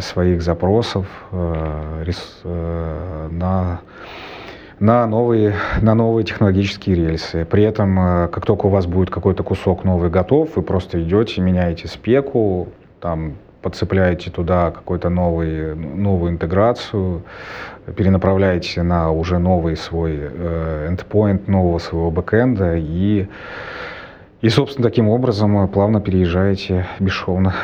своих 0.00 0.40
запросов 0.40 1.06
на 1.32 3.80
на 4.80 5.06
новые, 5.06 5.54
на 5.80 5.94
новые 5.94 6.24
технологические 6.24 6.96
рельсы. 6.96 7.44
При 7.44 7.64
этом, 7.64 7.98
э, 7.98 8.28
как 8.28 8.46
только 8.46 8.66
у 8.66 8.68
вас 8.68 8.86
будет 8.86 9.10
какой-то 9.10 9.42
кусок 9.42 9.84
новый 9.84 10.10
готов, 10.10 10.56
вы 10.56 10.62
просто 10.62 11.02
идете, 11.02 11.40
меняете 11.40 11.88
спеку, 11.88 12.68
там, 13.00 13.34
подцепляете 13.62 14.30
туда 14.30 14.70
какую-то 14.70 15.08
новый, 15.08 15.74
новую 15.74 16.32
интеграцию, 16.32 17.22
перенаправляете 17.96 18.82
на 18.82 19.10
уже 19.10 19.38
новый 19.38 19.76
свой 19.76 20.18
э, 20.20 20.88
endpoint, 20.90 21.50
нового 21.50 21.78
своего 21.78 22.10
бэкэнда 22.10 22.76
и, 22.76 23.26
и, 24.40 24.48
собственно, 24.48 24.88
таким 24.88 25.08
образом 25.08 25.68
плавно 25.68 26.00
переезжаете 26.00 26.86
бесшовно. 27.00 27.54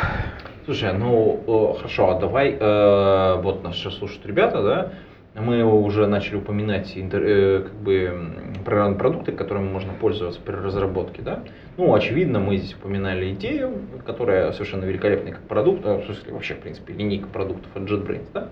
Слушай, 0.64 0.94
ну 0.94 1.74
хорошо, 1.76 2.11
а 2.11 2.18
давай, 2.18 2.57
э, 2.59 3.40
вот 3.42 3.62
нас 3.62 3.74
сейчас 3.76 3.94
слушают 3.94 4.24
ребята, 4.26 4.62
да, 4.62 4.88
мы 5.35 5.64
уже 5.64 6.07
начали 6.07 6.37
упоминать 6.37 6.92
интер, 6.97 7.23
э, 7.25 7.62
как 7.62 7.75
бы, 7.75 8.31
программные 8.64 8.99
продукты, 8.99 9.33
которыми 9.33 9.68
можно 9.68 9.92
пользоваться 9.92 10.40
при 10.40 10.55
разработке. 10.55 11.23
Да? 11.23 11.42
Ну, 11.77 11.92
очевидно, 11.92 12.38
мы 12.38 12.57
здесь 12.57 12.75
упоминали 12.75 13.33
идею, 13.33 13.73
которая 14.07 14.53
совершенно 14.53 14.85
великолепная 14.85 15.33
как 15.33 15.42
продукт, 15.42 15.85
а, 15.85 15.99
в 15.99 16.05
смысле 16.05 16.33
вообще, 16.33 16.55
в 16.55 16.61
принципе, 16.61 16.94
линейка 16.94 17.27
продуктов 17.27 17.75
от 17.75 17.83
JetBrains, 17.83 18.29
да? 18.33 18.51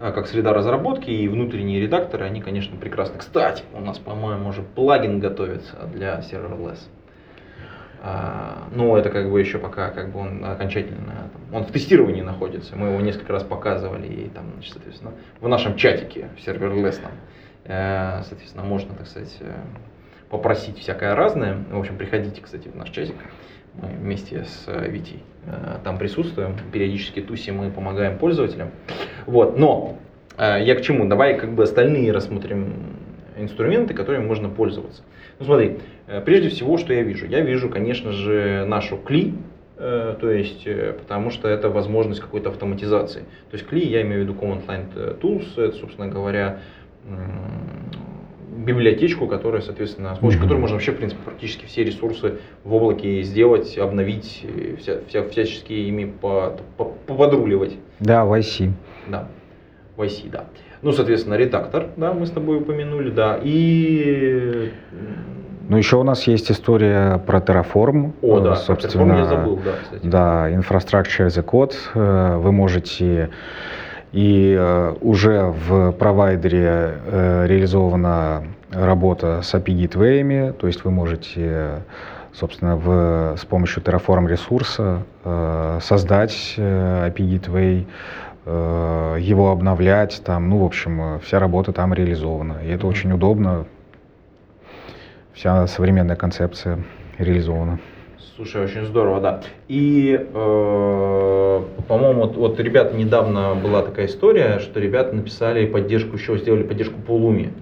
А 0.00 0.12
как 0.12 0.26
среда 0.26 0.52
разработки 0.52 1.10
и 1.10 1.28
внутренние 1.28 1.80
редакторы, 1.80 2.24
они, 2.24 2.40
конечно, 2.40 2.76
прекрасны. 2.76 3.18
Кстати, 3.18 3.64
у 3.74 3.80
нас, 3.80 3.98
по-моему, 3.98 4.50
уже 4.50 4.62
плагин 4.62 5.20
готовится 5.20 5.76
для 5.92 6.20
serverless. 6.20 6.78
А, 8.00 8.68
но 8.72 8.96
это 8.96 9.10
как 9.10 9.30
бы 9.30 9.40
еще 9.40 9.58
пока 9.58 9.90
как 9.90 10.12
бы 10.12 10.20
он 10.20 10.44
окончательно, 10.44 11.30
он 11.52 11.64
в 11.64 11.72
тестировании 11.72 12.22
находится, 12.22 12.76
мы 12.76 12.88
его 12.88 13.00
несколько 13.00 13.32
раз 13.32 13.42
показывали, 13.42 14.06
и 14.06 14.28
там, 14.28 14.52
значит, 14.54 14.72
соответственно, 14.72 15.12
в 15.40 15.48
нашем 15.48 15.76
чатике, 15.76 16.28
в 16.36 16.40
серверлесном, 16.40 17.10
э, 17.64 18.22
соответственно, 18.22 18.64
можно, 18.64 18.94
так 18.94 19.08
сказать, 19.08 19.36
э, 19.40 19.52
попросить 20.30 20.78
всякое 20.78 21.16
разное. 21.16 21.64
В 21.70 21.78
общем, 21.78 21.96
приходите, 21.96 22.40
кстати, 22.40 22.68
в 22.68 22.76
наш 22.76 22.90
чатик, 22.90 23.16
мы 23.74 23.88
вместе 23.88 24.44
с 24.44 24.64
э, 24.68 24.88
Витей 24.88 25.22
там 25.82 25.96
присутствуем, 25.96 26.56
периодически 26.72 27.20
тусим 27.20 27.56
мы 27.56 27.70
помогаем 27.70 28.18
пользователям. 28.18 28.70
Вот, 29.24 29.56
но 29.56 29.96
я 30.36 30.74
к 30.74 30.82
чему? 30.82 31.08
Давай 31.08 31.38
как 31.38 31.54
бы 31.54 31.62
остальные 31.62 32.12
рассмотрим 32.12 32.98
инструменты, 33.38 33.94
которыми 33.94 34.26
можно 34.26 34.50
пользоваться. 34.50 35.02
Ну 35.38 35.46
смотри, 35.46 35.78
э, 36.06 36.20
прежде 36.20 36.48
всего, 36.48 36.78
что 36.78 36.92
я 36.92 37.02
вижу? 37.02 37.26
Я 37.26 37.40
вижу, 37.40 37.68
конечно 37.68 38.12
же, 38.12 38.64
нашу 38.66 38.96
кли, 38.96 39.34
э, 39.76 40.16
то 40.20 40.30
есть, 40.30 40.66
э, 40.66 40.94
потому 40.98 41.30
что 41.30 41.48
это 41.48 41.68
возможность 41.68 42.20
какой-то 42.20 42.50
автоматизации. 42.50 43.20
То 43.50 43.54
есть 43.54 43.66
кли, 43.66 43.86
я 43.86 44.02
имею 44.02 44.24
в 44.24 44.28
виду 44.28 44.34
Command 44.34 44.66
Line 44.66 45.20
Tools, 45.20 45.46
это, 45.56 45.76
собственно 45.76 46.08
говоря, 46.08 46.58
библиотечку, 48.56 49.28
которая, 49.28 49.62
соответственно, 49.62 50.16
с 50.16 50.18
помощью 50.18 50.40
mm-hmm. 50.40 50.42
которой 50.42 50.58
можно 50.58 50.74
вообще, 50.74 50.92
в 50.92 50.96
принципе, 50.96 51.22
практически 51.24 51.66
все 51.66 51.84
ресурсы 51.84 52.38
в 52.64 52.74
облаке 52.74 53.22
сделать, 53.22 53.78
обновить, 53.78 54.44
вся, 54.80 54.98
вся, 55.08 55.22
всячески 55.28 55.72
ими 55.72 56.12
поподруливать. 57.06 57.76
Да, 58.00 58.24
в 58.24 58.32
IC. 58.38 58.72
Да, 59.06 59.28
в 59.96 60.02
IC, 60.02 60.30
да. 60.30 60.46
Ну, 60.82 60.92
соответственно, 60.92 61.34
редактор, 61.34 61.86
да, 61.96 62.12
мы 62.12 62.26
с 62.26 62.30
тобой 62.30 62.58
упомянули, 62.58 63.10
да, 63.10 63.38
и... 63.42 64.72
Ну, 65.68 65.76
еще 65.76 65.96
у 65.96 66.02
нас 66.02 66.26
есть 66.26 66.50
история 66.50 67.18
про 67.18 67.40
Terraform. 67.40 68.12
О, 68.22 68.40
да, 68.40 68.56
собственно, 68.56 69.12
Terraform 69.12 69.18
я 69.18 69.24
забыл, 69.26 69.60
да, 69.62 69.72
кстати. 69.82 70.06
Да, 70.06 70.50
Infrastructure 70.50 71.26
as 71.26 71.38
a 71.38 71.42
Code. 71.42 71.74
Э, 71.94 72.36
вы 72.38 72.52
можете 72.52 73.30
и 74.12 74.56
э, 74.58 74.94
уже 75.02 75.52
в 75.68 75.92
провайдере 75.92 76.94
э, 77.04 77.46
реализована 77.46 78.44
работа 78.72 79.42
с 79.42 79.52
API 79.54 79.88
Gateway, 79.88 80.52
то 80.52 80.66
есть 80.66 80.84
вы 80.84 80.90
можете 80.90 81.82
собственно, 82.32 82.76
в, 82.76 83.36
с 83.36 83.44
помощью 83.44 83.82
Terraform 83.82 84.28
ресурса 84.28 85.02
создать 85.80 86.54
API 86.56 87.16
Gateway, 87.16 87.80
Э, 87.80 87.84
его 88.48 89.50
обновлять, 89.50 90.22
там, 90.24 90.48
ну, 90.48 90.58
в 90.58 90.64
общем, 90.64 91.00
э, 91.00 91.18
вся 91.20 91.38
работа 91.38 91.72
там 91.72 91.92
реализована. 91.92 92.58
И 92.64 92.68
это 92.70 92.86
очень 92.86 93.12
удобно, 93.12 93.66
вся 95.34 95.66
современная 95.66 96.16
концепция 96.16 96.78
реализована. 97.18 97.78
Слушай, 98.36 98.64
очень 98.64 98.84
здорово, 98.84 99.20
да. 99.20 99.40
И, 99.66 100.16
э, 100.16 101.62
по-моему, 101.88 102.20
вот, 102.22 102.36
вот 102.36 102.60
ребята 102.60 102.96
недавно 102.96 103.54
была 103.56 103.82
такая 103.82 104.06
история, 104.06 104.60
что 104.60 104.78
ребята 104.78 105.14
написали 105.14 105.66
поддержку, 105.66 106.16
еще 106.16 106.38
сделали 106.38 106.62
поддержку 106.62 107.00
по 107.00 107.12
Луме. 107.16 107.52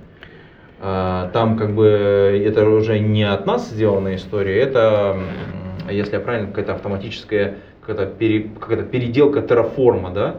Э, 0.80 1.30
там 1.32 1.56
как 1.56 1.74
бы 1.74 1.86
это 2.46 2.68
уже 2.68 2.98
не 2.98 3.24
от 3.24 3.46
нас 3.46 3.70
сделанная 3.70 4.16
история, 4.16 4.60
это, 4.60 5.18
если 5.90 6.14
я 6.14 6.20
правильно, 6.20 6.48
какая-то 6.48 6.74
автоматическая 6.74 7.56
какая-то, 7.86 8.12
пере, 8.12 8.50
какая-то 8.60 8.84
переделка 8.84 9.40
терраформа, 9.42 10.10
да? 10.10 10.36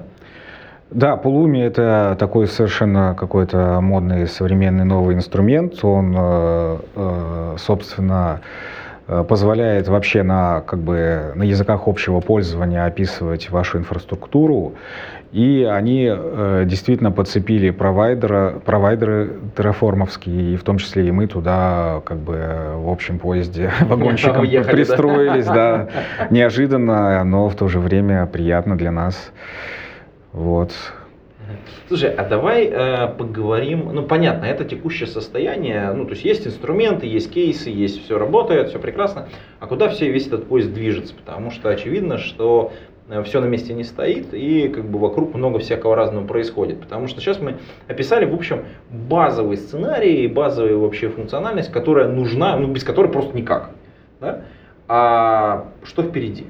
Да, 0.89 1.19
Pulumi 1.21 1.61
это 1.63 2.15
такой 2.17 2.47
совершенно 2.47 3.13
какой-то 3.17 3.81
модный 3.81 4.25
современный 4.27 4.85
новый 4.85 5.15
инструмент. 5.15 5.83
Он, 5.83 6.15
э, 6.17 6.77
э, 6.95 7.55
собственно, 7.57 8.39
э, 9.07 9.25
позволяет 9.27 9.89
вообще 9.89 10.23
на, 10.23 10.61
как 10.61 10.79
бы, 10.79 11.33
на 11.35 11.43
языках 11.43 11.87
общего 11.87 12.21
пользования 12.21 12.85
описывать 12.85 13.49
вашу 13.49 13.79
инфраструктуру. 13.79 14.75
И 15.33 15.67
они 15.69 16.09
действительно 16.63 17.11
подцепили 17.11 17.69
провайдера, 17.69 18.61
провайдеры 18.65 19.33
терраформовские, 19.57 20.53
и 20.53 20.55
в 20.55 20.63
том 20.63 20.77
числе 20.77 21.09
и 21.09 21.11
мы 21.11 21.27
туда 21.27 22.01
как 22.05 22.17
бы 22.17 22.39
в 22.77 22.89
общем 22.89 23.19
поезде 23.19 23.69
вагончиком 23.81 24.45
пристроились. 24.45 25.45
Да, 25.45 25.89
неожиданно, 26.29 27.25
но 27.25 27.49
в 27.49 27.55
то 27.55 27.67
же 27.67 27.81
время 27.81 28.25
приятно 28.25 28.77
для 28.77 28.91
нас. 28.91 29.31
Вот. 30.37 30.71
Слушай, 31.87 32.13
а 32.13 32.23
давай 32.23 32.65
э, 32.65 33.07
поговорим, 33.17 33.89
ну 33.91 34.03
понятно, 34.03 34.45
это 34.45 34.65
текущее 34.65 35.07
состояние, 35.07 35.91
ну 35.93 36.05
то 36.05 36.11
есть 36.11 36.23
есть 36.23 36.45
инструменты, 36.45 37.07
есть 37.07 37.31
кейсы, 37.31 37.71
есть 37.71 38.03
все 38.03 38.19
работает, 38.19 38.69
все 38.69 38.77
прекрасно, 38.77 39.29
а 39.59 39.65
куда 39.65 39.89
все 39.89 40.11
весь 40.11 40.27
этот 40.27 40.45
поезд 40.47 40.71
движется, 40.73 41.15
потому 41.15 41.49
что 41.49 41.69
очевидно, 41.69 42.19
что 42.19 42.71
э, 43.09 43.23
все 43.23 43.41
на 43.41 43.45
месте 43.45 43.73
не 43.73 43.83
стоит 43.83 44.31
и 44.33 44.67
как 44.67 44.85
бы 44.85 44.99
вокруг 44.99 45.33
много 45.33 45.57
всякого 45.57 45.95
разного 45.95 46.27
происходит, 46.27 46.81
потому 46.81 47.07
что 47.07 47.19
сейчас 47.19 47.39
мы 47.39 47.55
описали 47.87 48.25
в 48.25 48.35
общем 48.35 48.65
базовый 48.91 49.57
сценарий, 49.57 50.27
базовую 50.27 50.81
вообще 50.81 51.09
функциональность, 51.09 51.71
которая 51.71 52.09
нужна, 52.09 52.57
ну 52.57 52.67
без 52.67 52.83
которой 52.83 53.11
просто 53.11 53.35
никак, 53.35 53.71
да? 54.19 54.41
а 54.87 55.69
что 55.83 56.03
впереди? 56.03 56.45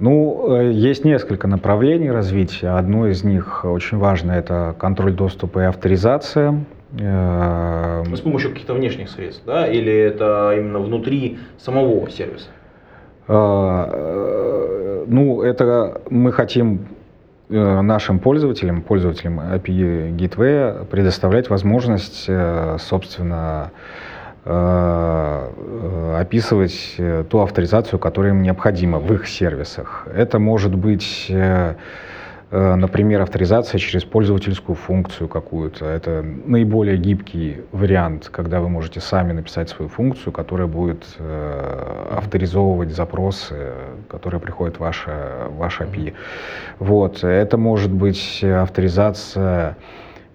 Ну, 0.00 0.56
э, 0.56 0.72
есть 0.72 1.04
несколько 1.04 1.46
направлений 1.46 2.10
развития. 2.10 2.70
Одно 2.70 3.06
из 3.06 3.22
них 3.22 3.64
очень 3.64 3.98
важно– 3.98 4.32
это 4.32 4.74
контроль 4.78 5.12
доступа 5.12 5.60
и 5.60 5.64
авторизация. 5.64 6.64
Э, 6.98 8.02
с 8.12 8.20
помощью 8.20 8.50
каких-то 8.50 8.74
внешних 8.74 9.08
средств, 9.08 9.42
да? 9.46 9.66
Или 9.68 9.92
это 9.92 10.52
именно 10.56 10.80
внутри 10.80 11.38
самого 11.58 12.10
сервиса? 12.10 12.48
Э, 13.28 15.04
ну, 15.06 15.42
это 15.42 16.00
мы 16.10 16.32
хотим 16.32 16.86
нашим 17.50 18.20
пользователям, 18.20 18.80
пользователям 18.80 19.38
API 19.38 20.16
Gateway 20.16 20.86
предоставлять 20.86 21.50
возможность, 21.50 22.28
собственно, 22.78 23.70
описывать 26.24 26.94
э, 26.98 27.24
ту 27.28 27.40
авторизацию, 27.40 27.98
которая 27.98 28.32
им 28.32 28.42
необходима 28.42 28.98
в 28.98 29.12
их 29.14 29.26
сервисах. 29.26 30.06
Это 30.14 30.38
может 30.38 30.74
быть, 30.74 31.26
э, 31.30 31.74
например, 32.50 33.22
авторизация 33.22 33.78
через 33.78 34.04
пользовательскую 34.04 34.76
функцию 34.76 35.28
какую-то. 35.28 35.86
Это 35.86 36.22
наиболее 36.22 36.98
гибкий 36.98 37.62
вариант, 37.72 38.28
когда 38.30 38.60
вы 38.60 38.68
можете 38.68 39.00
сами 39.00 39.32
написать 39.32 39.70
свою 39.70 39.88
функцию, 39.88 40.32
которая 40.32 40.68
будет 40.68 41.04
авторизовывать 42.12 42.94
запросы, 42.94 43.72
которые 44.08 44.40
приходят 44.40 44.76
в 44.76 44.80
ваше, 44.80 45.10
в 45.48 45.56
ваш 45.56 45.80
API. 45.80 46.12
Вот. 46.78 47.24
Это 47.24 47.56
может 47.56 47.90
быть 47.90 48.44
авторизация 48.44 49.76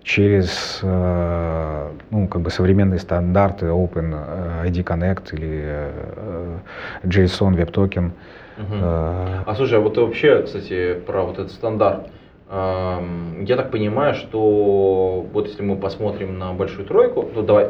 через 0.09 0.79
э, 0.81 1.91
ну, 2.09 2.27
как 2.27 2.41
бы 2.41 2.49
современные 2.49 2.99
стандарты 2.99 3.67
Open 3.67 4.15
э, 4.15 4.67
ID 4.67 4.83
Connect 4.83 5.35
или 5.35 5.61
э, 5.63 6.57
JSON 7.03 7.55
Web 7.55 7.71
Token. 7.71 8.11
Угу. 8.57 8.75
А 8.81 9.53
слушай, 9.55 9.77
а 9.77 9.81
вот 9.81 9.97
вообще, 9.97 10.41
кстати, 10.41 10.95
про 10.95 11.21
вот 11.23 11.37
этот 11.37 11.51
стандарт. 11.51 12.07
Я 12.51 13.55
так 13.55 13.69
понимаю, 13.69 14.15
что 14.15 15.23
вот 15.31 15.47
если 15.47 15.61
мы 15.61 15.75
посмотрим 15.75 16.39
на 16.39 16.51
большую 16.53 16.87
тройку, 16.87 17.29
то 17.31 17.43
давай 17.43 17.67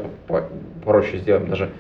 проще 0.86 1.18
сделаем 1.18 1.50
даже, 1.50 1.72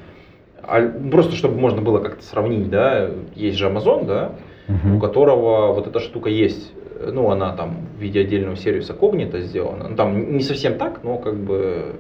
просто 1.09 1.33
чтобы 1.37 1.57
можно 1.57 1.81
было 1.81 1.99
как-то 1.99 2.23
сравнить, 2.23 2.69
да, 2.69 3.09
есть 3.35 3.57
же 3.57 3.69
Amazon, 3.69 4.05
да, 4.05 4.33
угу. 4.69 4.95
у 4.95 4.99
которого 4.99 5.73
вот 5.73 5.87
эта 5.87 5.99
штука 5.99 6.29
есть 6.29 6.71
ну, 6.99 7.31
она 7.31 7.53
там 7.53 7.77
в 7.97 8.01
виде 8.01 8.21
отдельного 8.21 8.55
сервиса 8.55 8.93
Cognito 8.93 9.39
сделана. 9.39 9.87
Ну, 9.89 9.95
там 9.95 10.35
не 10.35 10.43
совсем 10.43 10.77
так, 10.77 11.03
но 11.03 11.17
как 11.17 11.35
бы 11.35 11.95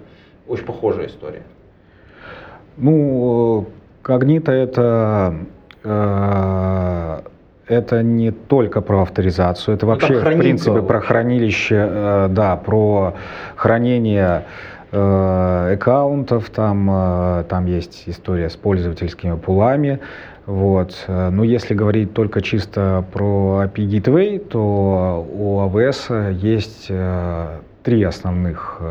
очень 0.47 0.65
похожая 0.65 1.07
история. 1.07 1.43
Ну, 2.77 3.67
когнита 4.01 4.51
это 4.51 5.35
э, 5.83 7.19
это 7.67 8.03
не 8.03 8.31
только 8.31 8.81
про 8.81 9.03
авторизацию, 9.03 9.75
это 9.75 9.85
ну, 9.85 9.93
вообще, 9.93 10.19
в 10.19 10.23
принципе, 10.23 10.81
про 10.81 10.99
хранилище, 11.01 11.75
э, 11.75 12.27
да, 12.29 12.55
про 12.55 13.15
хранение 13.55 14.45
э, 14.91 15.73
аккаунтов, 15.73 16.49
там, 16.49 16.89
э, 16.89 17.43
там 17.47 17.65
есть 17.65 18.03
история 18.07 18.49
с 18.49 18.55
пользовательскими 18.55 19.35
пулами. 19.35 19.99
Вот. 20.49 21.05
Но 21.07 21.43
если 21.43 21.75
говорить 21.75 22.13
только 22.15 22.41
чисто 22.41 23.05
про 23.13 23.65
API 23.65 23.85
Gateway, 23.87 24.39
то 24.39 25.27
у 25.31 25.59
AWS 25.61 26.33
есть 26.33 26.87
три 27.83 28.03
основных 28.03 28.81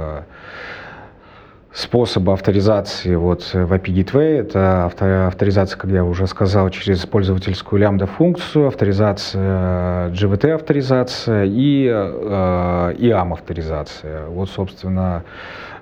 способа 1.72 2.32
авторизации 2.32 3.14
вот 3.14 3.42
в 3.52 3.72
API 3.72 3.94
Gateway. 3.94 4.40
Это 4.40 4.86
авторизация, 5.26 5.78
как 5.78 5.90
я 5.90 6.04
уже 6.04 6.26
сказал, 6.26 6.70
через 6.70 7.06
пользовательскую 7.06 7.80
лямбда-функцию, 7.80 8.66
авторизация 8.66 10.10
GVT-авторизация 10.10 11.44
и 11.46 11.86
э, 11.86 12.94
IAM-авторизация. 12.98 14.26
Вот, 14.28 14.50
собственно, 14.50 15.22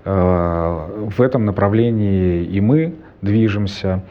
э, 0.04 0.10
в 0.10 1.20
этом 1.20 1.44
направлении 1.46 2.44
и 2.44 2.60
мы 2.60 2.94
движемся. 3.22 4.02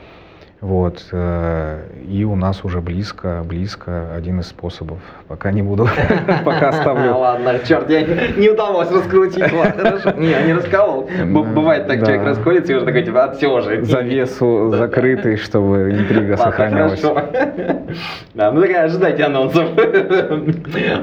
Вот. 0.66 1.06
Э, 1.12 1.82
и 2.10 2.24
у 2.24 2.36
нас 2.36 2.66
уже 2.66 2.82
близко, 2.82 3.44
близко 3.48 4.12
один 4.16 4.40
из 4.40 4.48
способов. 4.48 4.98
Пока 5.28 5.52
не 5.52 5.62
буду, 5.62 5.88
пока 6.44 6.70
оставлю. 6.70 7.14
Ладно, 7.18 7.60
черт, 7.68 7.88
я 7.88 8.02
не 8.02 8.50
удалось 8.50 8.90
раскрутить. 8.90 9.44
Хорошо. 9.44 10.14
Не, 10.18 10.34
не 10.48 10.54
расколол. 10.54 11.08
Бывает 11.24 11.86
так, 11.86 12.00
человек 12.00 12.24
расколется 12.24 12.74
и 12.74 12.76
уже 12.78 12.86
такой, 12.86 13.04
типа, 13.04 13.26
от 13.26 13.38
все 13.38 13.62
же. 13.62 13.86
Завесу 13.86 14.72
закрытый, 14.76 15.38
чтобы 15.38 15.92
интрига 15.92 16.36
сохранялась. 16.36 17.00
Да, 18.34 18.52
ну 18.52 18.60
такая, 18.60 18.86
ожидайте 18.86 19.24
анонсов. 19.24 19.70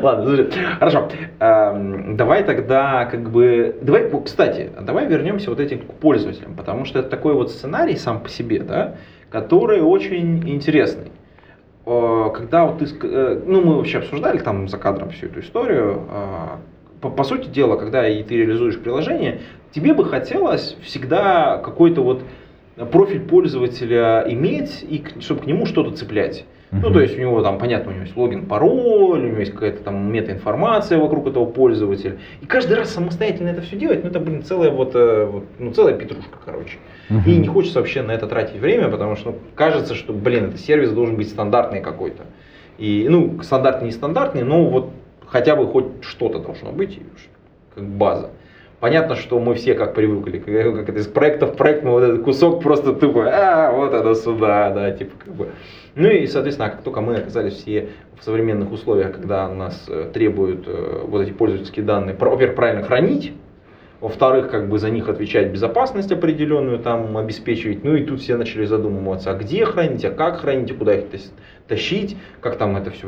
Ладно, 0.03 0.25
слушай, 0.25 0.51
хорошо. 0.81 1.09
Эм, 1.39 2.17
давай 2.17 2.43
тогда, 2.43 3.05
как 3.05 3.31
бы, 3.31 3.77
давай, 3.81 4.11
кстати, 4.25 4.71
давай 4.81 5.07
вернемся 5.07 5.51
вот 5.51 5.61
этим 5.61 5.79
к 5.79 5.93
пользователям, 5.95 6.55
потому 6.57 6.85
что 6.85 6.99
это 6.99 7.09
такой 7.09 7.35
вот 7.35 7.53
сценарий 7.53 7.95
сам 7.95 8.19
по 8.19 8.29
себе, 8.29 8.59
да, 8.59 8.95
который 9.33 9.81
очень 9.81 10.49
интересный. 10.49 11.11
Э, 11.87 12.31
когда 12.35 12.67
вот 12.67 12.79
ты, 12.79 12.87
э, 13.03 13.43
ну 13.47 13.63
мы 13.63 13.77
вообще 13.77 13.99
обсуждали 13.99 14.39
там 14.39 14.69
за 14.69 14.77
кадром 14.77 15.11
всю 15.11 15.27
эту 15.27 15.41
историю, 15.41 16.03
э, 16.11 16.49
по, 17.01 17.11
по 17.11 17.25
сути 17.25 17.49
дела, 17.49 17.77
когда 17.77 18.07
и 18.07 18.23
ты 18.23 18.37
реализуешь 18.37 18.79
приложение, 18.79 19.41
тебе 19.73 19.95
бы 19.95 20.05
хотелось 20.05 20.77
всегда 20.83 21.59
какой-то 21.59 22.03
вот 22.03 22.23
профиль 22.93 23.21
пользователя 23.21 24.25
иметь, 24.29 24.85
и 24.89 25.03
чтобы 25.21 25.41
к 25.41 25.47
нему 25.47 25.67
что-то 25.67 25.97
цеплять. 25.97 26.45
Ну, 26.73 26.91
то 26.91 27.01
есть 27.01 27.19
у 27.19 27.21
него 27.21 27.43
там, 27.43 27.59
понятно, 27.59 27.91
у 27.91 27.95
него 27.95 28.05
есть 28.05 28.17
логин, 28.17 28.47
пароль, 28.47 29.21
у 29.21 29.27
него 29.27 29.39
есть 29.39 29.53
какая-то 29.53 29.83
там 29.83 30.11
метаинформация 30.11 30.99
вокруг 30.99 31.27
этого 31.27 31.45
пользователя. 31.45 32.17
И 32.41 32.47
каждый 32.47 32.79
раз 32.79 32.91
самостоятельно 32.95 33.49
это 33.49 33.61
все 33.61 33.77
делать, 33.77 34.03
ну, 34.03 34.09
это, 34.09 34.19
блин, 34.21 34.43
целая 34.43 34.71
вот, 34.71 34.95
вот 34.95 35.45
ну, 35.59 35.73
целая 35.73 35.95
петрушка, 35.95 36.39
короче. 36.43 36.79
Uh-huh. 37.11 37.21
И 37.27 37.37
не 37.37 37.47
хочется 37.47 37.79
вообще 37.79 38.01
на 38.01 38.13
это 38.13 38.27
тратить 38.27 38.59
время, 38.59 38.89
потому 38.89 39.17
что 39.17 39.33
ну, 39.33 39.39
кажется, 39.55 39.95
что, 39.95 40.15
блин, 40.15 40.47
этот 40.47 40.61
сервис 40.61 40.93
должен 40.93 41.17
быть 41.17 41.29
стандартный 41.29 41.81
какой-то. 41.81 42.23
И, 42.79 43.07
ну, 43.09 43.43
стандартный, 43.43 43.87
не 43.87 43.93
стандартный, 43.93 44.43
но 44.43 44.65
вот 44.65 44.91
хотя 45.27 45.57
бы 45.57 45.67
хоть 45.67 46.03
что-то 46.03 46.39
должно 46.39 46.73
быть, 46.73 46.99
как 47.75 47.85
база. 47.85 48.31
Понятно, 48.83 49.15
что 49.15 49.39
мы 49.39 49.55
все 49.55 49.75
как 49.75 49.95
привыкли, 49.95 50.41
как 50.41 50.89
это 50.89 50.99
из 50.99 51.07
проекта 51.07 51.47
в 51.47 51.55
проект, 51.55 51.85
мы 51.85 51.93
вот 51.93 52.03
этот 52.03 52.25
кусок 52.25 52.61
просто 52.61 52.93
тупо, 52.93 53.31
а, 53.33 53.71
вот 53.71 53.95
это 53.95 54.13
сюда, 54.17 54.71
да, 54.71 54.91
типа 54.91 55.13
как 55.25 55.35
бы. 55.35 55.49
Ну 55.95 56.09
и, 56.09 56.27
соответственно, 56.27 56.69
как 56.69 56.83
только 56.83 57.01
мы 57.01 57.15
оказались 57.15 57.53
все 57.53 57.91
в 58.19 58.25
современных 58.25 58.73
условиях, 58.73 59.13
когда 59.13 59.49
нас 59.49 59.85
э, 59.87 60.11
требуют 60.13 60.65
э, 60.67 61.05
вот 61.07 61.23
эти 61.23 61.31
пользовательские 61.31 61.85
данные, 61.85 62.17
во-первых, 62.19 62.57
правильно 62.57 62.83
хранить, 62.83 63.33
во-вторых, 64.01 64.51
как 64.51 64.69
бы 64.69 64.81
за 64.81 64.91
них 64.91 65.09
отвечать 65.09 65.53
безопасность 65.53 66.11
определенную, 66.11 66.81
там 66.81 67.17
обеспечивать. 67.17 67.85
Ну 67.85 67.95
и 67.95 68.03
тут 68.03 68.21
все 68.21 68.37
начали 68.37 68.65
задумываться, 68.65 69.31
а 69.31 69.35
где 69.35 69.65
хранить, 69.65 70.05
а 70.05 70.11
как 70.11 70.41
хранить, 70.41 70.73
а 70.73 70.75
куда 70.75 70.97
их 70.97 71.05
тащить, 71.73 72.19
как 72.43 72.59
там 72.59 72.77
это 72.77 72.91
все 72.91 73.07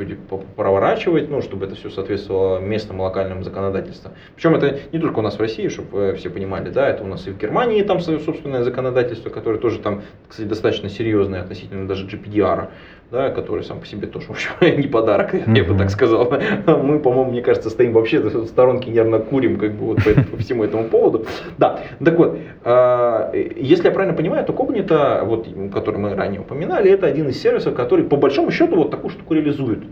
проворачивать, 0.56 1.28
ну, 1.28 1.42
чтобы 1.42 1.66
это 1.66 1.74
все 1.74 1.90
соответствовало 1.90 2.60
местным 2.60 2.98
локальным 2.98 3.44
законодательствам. 3.44 4.14
Причем 4.34 4.54
это 4.54 4.78
не 4.90 4.98
только 4.98 5.18
у 5.18 5.22
нас 5.22 5.36
в 5.36 5.40
России, 5.40 5.68
чтобы 5.68 6.14
все 6.16 6.30
понимали, 6.30 6.70
да, 6.70 6.88
это 6.88 7.04
у 7.04 7.06
нас 7.06 7.26
и 7.26 7.30
в 7.30 7.36
Германии 7.36 7.82
там 7.82 8.00
свое 8.00 8.20
собственное 8.20 8.62
законодательство, 8.62 9.28
которое 9.28 9.58
тоже 9.58 9.80
там, 9.80 10.02
кстати, 10.28 10.48
достаточно 10.48 10.88
серьезное 10.88 11.42
относительно 11.42 11.86
даже 11.86 12.06
GPDR 12.06 12.68
да, 13.14 13.30
который 13.30 13.62
сам 13.64 13.80
по 13.80 13.86
себе 13.86 14.06
тоже, 14.06 14.26
в 14.26 14.30
общем, 14.30 14.50
не 14.60 14.88
подарок, 14.88 15.34
mm-hmm. 15.34 15.56
я 15.56 15.64
бы 15.64 15.78
так 15.78 15.90
сказал. 15.90 16.30
Мы, 16.66 16.98
по-моему, 16.98 17.30
мне 17.30 17.42
кажется, 17.42 17.70
стоим 17.70 17.92
вообще 17.92 18.18
в 18.18 18.46
сторонке, 18.46 18.90
нервно 18.90 19.18
курим, 19.18 19.58
как 19.58 19.72
бы, 19.72 19.86
вот 19.86 19.98
по, 20.02 20.10
по 20.22 20.36
всему 20.38 20.64
этому 20.64 20.84
поводу. 20.84 21.26
Да, 21.58 21.80
так 22.04 22.18
вот, 22.18 22.38
э, 22.64 23.52
если 23.56 23.84
я 23.86 23.90
правильно 23.92 24.16
понимаю, 24.16 24.44
то 24.44 24.52
Cognito, 24.52 25.24
вот, 25.24 25.46
который 25.72 26.00
мы 26.00 26.14
ранее 26.14 26.40
упоминали, 26.40 26.90
это 26.90 27.06
один 27.06 27.28
из 27.28 27.40
сервисов, 27.40 27.74
который, 27.74 28.04
по 28.04 28.16
большому 28.16 28.50
счету, 28.54 28.76
вот 28.76 28.90
такую 28.90 29.10
штуку 29.10 29.34
реализует. 29.34 29.84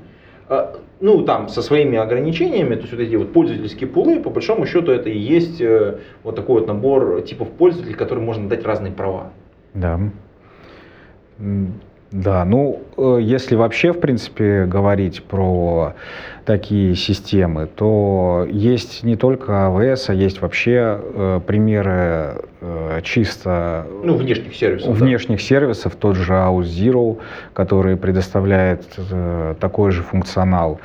Э, 0.48 0.74
ну, 1.00 1.22
там, 1.24 1.48
со 1.48 1.62
своими 1.62 1.98
ограничениями, 1.98 2.74
то 2.74 2.82
есть 2.82 2.92
вот 2.92 3.00
эти 3.00 3.16
вот 3.16 3.32
пользовательские 3.32 3.88
пулы, 3.88 4.20
по 4.20 4.30
большому 4.30 4.66
счету, 4.66 4.92
это 4.92 5.10
и 5.10 5.18
есть 5.18 5.60
э, 5.60 5.98
вот 6.22 6.36
такой 6.36 6.60
вот 6.60 6.68
набор 6.68 7.22
типов 7.22 7.50
пользователей, 7.50 7.94
которым 7.94 8.24
можно 8.24 8.48
дать 8.48 8.64
разные 8.64 8.92
права. 8.92 9.32
Да. 9.74 10.00
Да, 12.12 12.44
ну, 12.44 12.82
э, 12.98 13.18
если 13.22 13.56
вообще, 13.56 13.92
в 13.92 14.00
принципе, 14.00 14.66
говорить 14.66 15.22
про 15.24 15.94
такие 16.44 16.94
системы, 16.94 17.66
то 17.66 18.46
есть 18.50 19.02
не 19.02 19.16
только 19.16 19.52
AWS, 19.52 20.04
а 20.08 20.14
есть 20.14 20.42
вообще 20.42 21.00
э, 21.00 21.40
примеры 21.46 22.42
э, 22.60 23.00
чисто... 23.02 23.86
Ну, 24.04 24.14
внешних 24.16 24.54
сервисов. 24.54 24.94
Внешних 24.94 25.38
да. 25.38 25.44
сервисов, 25.44 25.96
тот 25.96 26.16
же 26.16 26.34
Auth0, 26.34 27.18
который 27.54 27.96
предоставляет 27.96 28.84
э, 28.98 29.54
такой 29.58 29.90
же 29.92 30.02
функционал. 30.02 30.80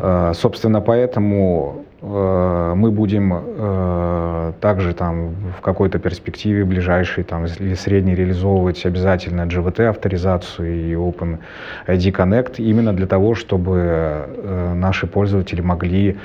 Э, 0.00 0.32
собственно, 0.34 0.80
поэтому 0.80 1.84
мы 2.04 2.90
будем 2.90 3.32
э, 3.32 4.52
также 4.60 4.92
там 4.92 5.30
в 5.56 5.62
какой-то 5.62 5.98
перспективе 5.98 6.64
ближайшей 6.64 7.24
там, 7.24 7.46
или 7.46 7.74
средней 7.74 8.14
реализовывать 8.14 8.84
обязательно 8.84 9.42
GVT 9.42 9.86
авторизацию 9.86 10.74
и 10.74 10.92
Open 10.92 11.38
ID 11.86 12.12
Connect 12.12 12.56
именно 12.58 12.92
для 12.92 13.06
того, 13.06 13.34
чтобы 13.34 13.78
э, 13.78 14.74
наши 14.74 15.06
пользователи 15.06 15.60
могли 15.60 16.18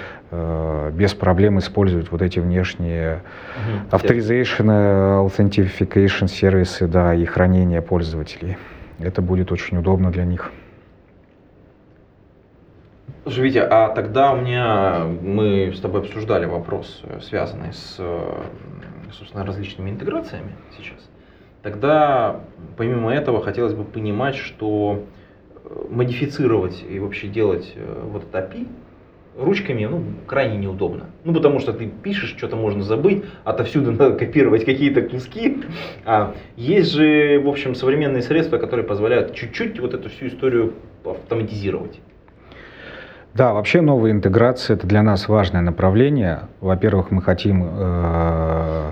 без 0.93 1.15
проблем 1.15 1.57
использовать 1.57 2.11
вот 2.11 2.21
эти 2.21 2.37
внешние 2.37 3.21
uh-huh. 3.91 3.99
authorization, 3.99 5.25
authentication 5.25 6.27
сервисы, 6.27 6.87
да, 6.87 7.15
и 7.15 7.25
хранение 7.25 7.81
пользователей. 7.81 8.55
Это 8.99 9.23
будет 9.23 9.51
очень 9.51 9.77
удобно 9.77 10.11
для 10.11 10.25
них. 10.25 10.51
Витя, 13.25 13.59
а 13.59 13.89
тогда 13.89 14.33
у 14.33 14.37
меня, 14.37 15.05
мы 15.21 15.73
с 15.75 15.79
тобой 15.79 16.01
обсуждали 16.01 16.45
вопрос, 16.45 17.01
э, 17.03 17.19
связанный 17.21 17.73
с, 17.73 17.95
э, 17.99 18.43
собственно, 19.11 19.45
различными 19.45 19.89
интеграциями 19.89 20.51
сейчас. 20.77 20.97
Тогда, 21.61 22.39
помимо 22.77 23.13
этого, 23.13 23.41
хотелось 23.41 23.73
бы 23.73 23.83
понимать, 23.83 24.35
что 24.35 25.03
э, 25.63 25.85
модифицировать 25.89 26.83
и 26.89 26.99
вообще 26.99 27.27
делать 27.27 27.75
вот 28.11 28.23
это 28.23 28.39
API 28.39 28.67
ручками 29.37 29.85
ну, 29.85 30.03
крайне 30.25 30.57
неудобно. 30.57 31.05
Ну, 31.23 31.33
потому 31.33 31.59
что 31.59 31.73
ты 31.73 31.87
пишешь, 31.87 32.35
что-то 32.37 32.55
можно 32.55 32.83
забыть, 32.83 33.23
отовсюду 33.43 33.91
надо 33.91 34.17
копировать 34.17 34.65
какие-то 34.65 35.01
куски. 35.01 35.57
А 36.05 36.35
есть 36.55 36.93
же, 36.93 37.39
в 37.39 37.47
общем, 37.47 37.75
современные 37.75 38.21
средства, 38.21 38.57
которые 38.57 38.85
позволяют 38.85 39.35
чуть-чуть 39.35 39.79
вот 39.79 39.93
эту 39.93 40.09
всю 40.09 40.27
историю 40.27 40.73
автоматизировать. 41.03 41.99
Да, 43.35 43.53
вообще 43.53 43.81
новые 43.81 44.11
интеграции 44.11 44.73
это 44.73 44.87
для 44.87 45.03
нас 45.03 45.27
важное 45.27 45.61
направление. 45.61 46.47
Во-первых, 46.61 47.11
мы 47.11 47.21
хотим 47.21 47.63
э, 47.71 48.91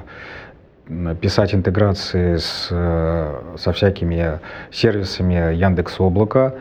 писать 1.19 1.55
интеграции 1.55 2.37
с, 2.37 2.67
э, 2.69 3.55
со 3.57 3.73
всякими 3.73 4.39
сервисами 4.71 5.55
Яндекс 5.55 5.99
Облака. 5.99 6.53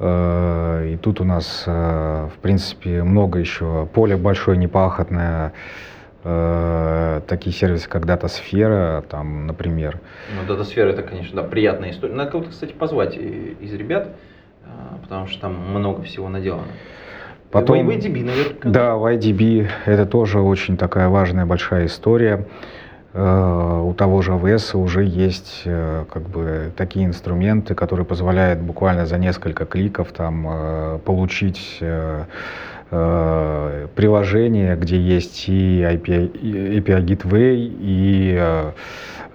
Э, 0.00 0.90
и 0.92 0.96
тут 0.96 1.20
у 1.20 1.24
нас, 1.24 1.62
в 1.66 2.32
принципе, 2.42 3.04
много 3.04 3.38
еще 3.38 3.88
поле 3.94 4.16
большое, 4.16 4.58
непахотное. 4.58 5.52
Такие 6.24 7.54
сервисы, 7.54 7.86
как 7.86 8.06
Датасфера, 8.06 9.04
там, 9.10 9.46
например. 9.46 10.00
Ну, 10.34 10.46
Датасфера 10.48 10.88
это, 10.88 11.02
конечно, 11.02 11.42
да, 11.42 11.46
приятная 11.46 11.90
история. 11.90 12.14
Надо 12.14 12.30
кого-то, 12.30 12.50
кстати, 12.50 12.72
позвать 12.72 13.14
из 13.18 13.74
ребят, 13.74 14.08
потому 15.02 15.26
что 15.26 15.42
там 15.42 15.54
много 15.54 16.02
всего 16.04 16.30
наделано. 16.30 16.72
Потом, 17.54 17.86
в 17.86 17.90
IDB, 17.90 18.24
наверное. 18.24 18.56
Да, 18.64 18.96
в 18.96 19.06
IDB 19.14 19.68
это 19.86 20.06
тоже 20.06 20.40
очень 20.40 20.76
такая 20.76 21.08
важная 21.08 21.46
большая 21.46 21.86
история. 21.86 22.46
Э, 23.12 23.80
у 23.84 23.94
того 23.94 24.22
же 24.22 24.32
АВС 24.32 24.74
уже 24.74 25.04
есть 25.04 25.62
э, 25.64 26.04
как 26.12 26.22
бы 26.28 26.72
такие 26.76 27.06
инструменты, 27.06 27.76
которые 27.76 28.04
позволяют 28.04 28.58
буквально 28.58 29.06
за 29.06 29.18
несколько 29.18 29.66
кликов 29.66 30.08
там 30.10 30.46
э, 30.48 30.98
получить 31.04 31.80
приложение, 33.96 34.76
где 34.76 35.00
есть 35.00 35.48
и 35.48 35.80
API, 35.82 36.30
API 36.78 37.04
Gateway, 37.04 37.76
и 37.80 38.72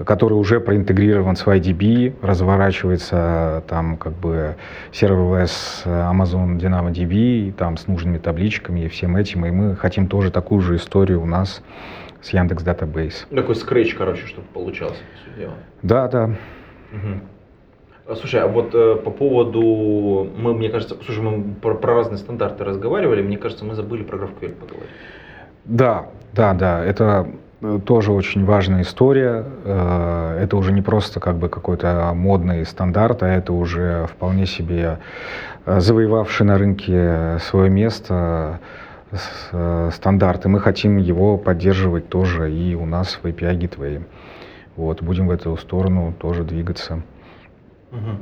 который 0.06 0.34
уже 0.34 0.60
проинтегрирован 0.60 1.36
с 1.36 1.46
YDB, 1.46 2.16
разворачивается 2.22 3.64
там 3.68 3.98
как 3.98 4.14
бы 4.14 4.56
серверлess 4.92 5.86
Amazon 5.86 6.58
DynamoDB, 6.58 7.52
там 7.54 7.78
с 7.78 7.88
нужными 7.88 8.18
табличками 8.18 8.82
и 8.82 8.88
всем 8.88 9.16
этим, 9.18 9.46
и 9.46 9.52
мы 9.52 9.76
хотим 9.76 10.08
тоже 10.08 10.32
такую 10.32 10.62
же 10.62 10.78
историю 10.78 11.22
у 11.22 11.26
нас 11.26 11.62
с 12.22 12.30
Яндекс 12.32 12.64
Database. 12.64 13.34
Такой 13.34 13.56
скретч, 13.56 13.96
короче, 13.96 14.26
чтобы 14.26 14.48
получался. 14.54 15.02
Да, 15.84 16.08
да. 16.08 16.26
Угу. 16.92 18.16
Слушай, 18.16 18.42
а 18.42 18.48
вот 18.48 18.74
э, 18.74 18.96
по 18.96 19.12
поводу, 19.12 20.28
мы, 20.36 20.56
мне 20.56 20.70
кажется, 20.70 20.98
слушай, 21.06 21.22
мы 21.22 21.54
про, 21.62 21.76
про 21.76 21.96
разные 21.96 22.18
стандарты 22.18 22.64
разговаривали, 22.64 23.22
мне 23.22 23.38
кажется, 23.38 23.66
мы 23.66 23.76
забыли 23.76 24.02
про 24.02 24.18
GraphQL 24.18 24.56
поговорить. 24.56 24.90
Да, 25.66 26.08
да, 26.34 26.54
да, 26.56 26.84
это 26.84 27.28
э, 27.28 27.32
тоже 27.86 28.12
очень 28.12 28.46
важная 28.46 28.82
история. 28.82 29.46
Э, 29.64 30.40
это 30.42 30.58
уже 30.58 30.72
не 30.72 30.82
просто 30.82 31.20
как 31.20 31.36
бы 31.36 31.50
какой-то 31.50 32.12
модный 32.16 32.66
стандарт, 32.66 33.24
а 33.24 33.28
это 33.28 33.54
уже 33.54 34.08
вполне 34.08 34.46
себе 34.46 35.00
э, 35.66 35.80
завоевавший 35.80 36.46
на 36.46 36.58
рынке 36.58 37.38
свое 37.40 37.70
место 37.70 38.60
Э, 39.52 39.90
стандарт, 39.92 40.46
и 40.46 40.50
мы 40.50 40.60
хотим 40.60 40.98
его 40.98 41.38
поддерживать 41.38 42.10
тоже 42.10 42.54
и 42.54 42.76
у 42.76 42.86
нас 42.86 43.16
в 43.16 43.26
API 43.26 43.58
Gateway. 43.58 44.04
Вот, 44.76 45.02
будем 45.02 45.28
в 45.28 45.32
эту 45.32 45.58
сторону 45.58 46.14
тоже 46.20 46.44
двигаться. 46.44 47.02
Угу. 47.92 48.18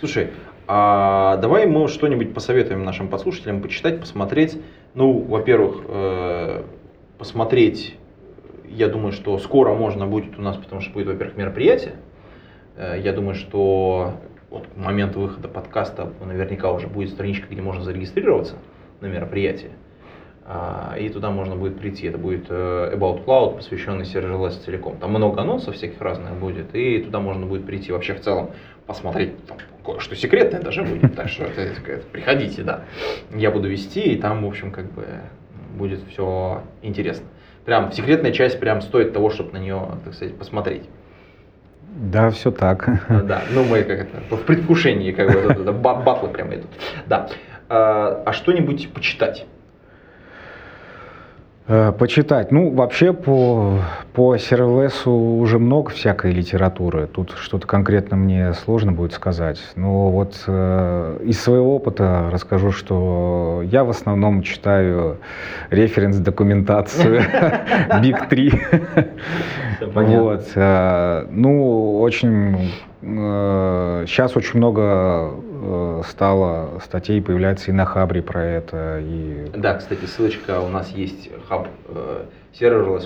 Слушай, 0.00 0.30
а 0.66 1.38
давай 1.38 1.66
мы 1.66 1.88
что-нибудь 1.88 2.34
посоветуем 2.34 2.84
нашим 2.84 3.08
подслушателям 3.08 3.62
почитать, 3.62 4.00
посмотреть. 4.00 4.60
Ну, 4.92 5.18
во-первых, 5.18 5.84
э, 5.88 6.62
посмотреть, 7.16 7.97
я 8.70 8.88
думаю, 8.88 9.12
что 9.12 9.38
скоро 9.38 9.74
можно 9.74 10.06
будет 10.06 10.38
у 10.38 10.42
нас, 10.42 10.56
потому 10.56 10.80
что 10.80 10.92
будет, 10.92 11.06
во-первых, 11.06 11.36
мероприятие. 11.36 11.94
Э, 12.76 13.00
я 13.02 13.12
думаю, 13.12 13.34
что 13.34 14.14
вот 14.50 14.66
к 14.66 14.76
моменту 14.76 15.20
выхода 15.20 15.48
подкаста 15.48 16.12
наверняка 16.24 16.72
уже 16.72 16.86
будет 16.86 17.10
страничка, 17.10 17.46
где 17.50 17.60
можно 17.60 17.82
зарегистрироваться 17.82 18.54
на 19.00 19.06
мероприятие. 19.06 19.72
А, 20.50 20.96
и 20.98 21.10
туда 21.10 21.30
можно 21.30 21.56
будет 21.56 21.78
прийти. 21.78 22.06
Это 22.06 22.16
будет 22.16 22.46
э, 22.48 22.94
About 22.94 23.26
Cloud, 23.26 23.56
посвященный 23.56 24.04
Serverless 24.04 24.64
целиком. 24.64 24.96
Там 24.96 25.10
много 25.10 25.42
анонсов 25.42 25.74
всяких 25.74 26.00
разных 26.00 26.32
будет, 26.38 26.74
и 26.74 27.02
туда 27.02 27.20
можно 27.20 27.44
будет 27.44 27.66
прийти 27.66 27.92
вообще 27.92 28.14
в 28.14 28.20
целом 28.20 28.52
посмотреть, 28.86 29.46
там 29.46 29.58
кое-что 29.84 30.16
секретное 30.16 30.62
даже 30.62 30.82
будет, 30.82 31.14
так 31.14 31.28
что 31.28 31.44
это, 31.44 31.60
это, 31.60 32.06
приходите, 32.10 32.62
да. 32.62 32.84
Я 33.34 33.50
буду 33.50 33.68
вести, 33.68 34.00
и 34.00 34.16
там, 34.16 34.42
в 34.42 34.48
общем, 34.48 34.70
как 34.72 34.90
бы 34.92 35.04
будет 35.76 36.00
все 36.08 36.62
интересно. 36.80 37.26
Прям 37.68 37.92
секретная 37.92 38.32
часть 38.32 38.58
прям 38.60 38.80
стоит 38.80 39.12
того, 39.12 39.28
чтобы 39.28 39.52
на 39.52 39.58
нее, 39.58 39.78
так 40.02 40.14
сказать, 40.14 40.34
посмотреть. 40.38 40.88
Да, 41.82 42.30
все 42.30 42.50
так. 42.50 42.88
Да, 43.26 43.42
ну 43.52 43.62
мы 43.62 43.82
как 43.82 44.08
это, 44.08 44.36
в 44.36 44.42
предвкушении, 44.44 45.12
как 45.12 45.30
бы, 45.30 45.72
батлы 45.74 46.30
прямо 46.30 46.54
идут. 46.54 46.70
Да. 47.04 47.28
А, 47.68 48.22
а 48.24 48.32
что-нибудь 48.32 48.90
почитать? 48.94 49.44
Э, 51.70 51.92
почитать. 51.92 52.50
Ну, 52.50 52.70
вообще 52.70 53.12
по, 53.12 53.80
по 54.14 54.36
serverless 54.36 55.06
уже 55.06 55.58
много 55.58 55.90
всякой 55.90 56.32
литературы. 56.32 57.06
Тут 57.06 57.34
что-то 57.38 57.66
конкретно 57.66 58.16
мне 58.16 58.54
сложно 58.54 58.92
будет 58.92 59.12
сказать. 59.12 59.60
Но 59.76 60.08
вот 60.08 60.44
э, 60.46 61.18
из 61.24 61.38
своего 61.38 61.76
опыта 61.76 62.30
расскажу, 62.32 62.72
что 62.72 63.62
я 63.66 63.84
в 63.84 63.90
основном 63.90 64.40
читаю 64.40 65.18
референс-документацию 65.68 67.20
Big 68.00 68.28
3. 68.30 68.52
Вот. 69.94 70.46
Э, 70.54 71.26
ну, 71.30 72.00
очень... 72.00 72.72
Э, 73.02 74.04
сейчас 74.06 74.38
очень 74.38 74.56
много 74.56 75.34
стало 76.06 76.78
статей 76.84 77.20
появляться 77.20 77.70
и 77.70 77.74
на 77.74 77.84
Хабре 77.84 78.22
про 78.22 78.44
это. 78.44 79.00
И... 79.00 79.50
Да, 79.54 79.74
кстати, 79.74 80.04
ссылочка 80.04 80.60
у 80.60 80.68
нас 80.68 80.90
есть 80.90 81.30
хаб 81.48 81.68
э, 81.88 82.24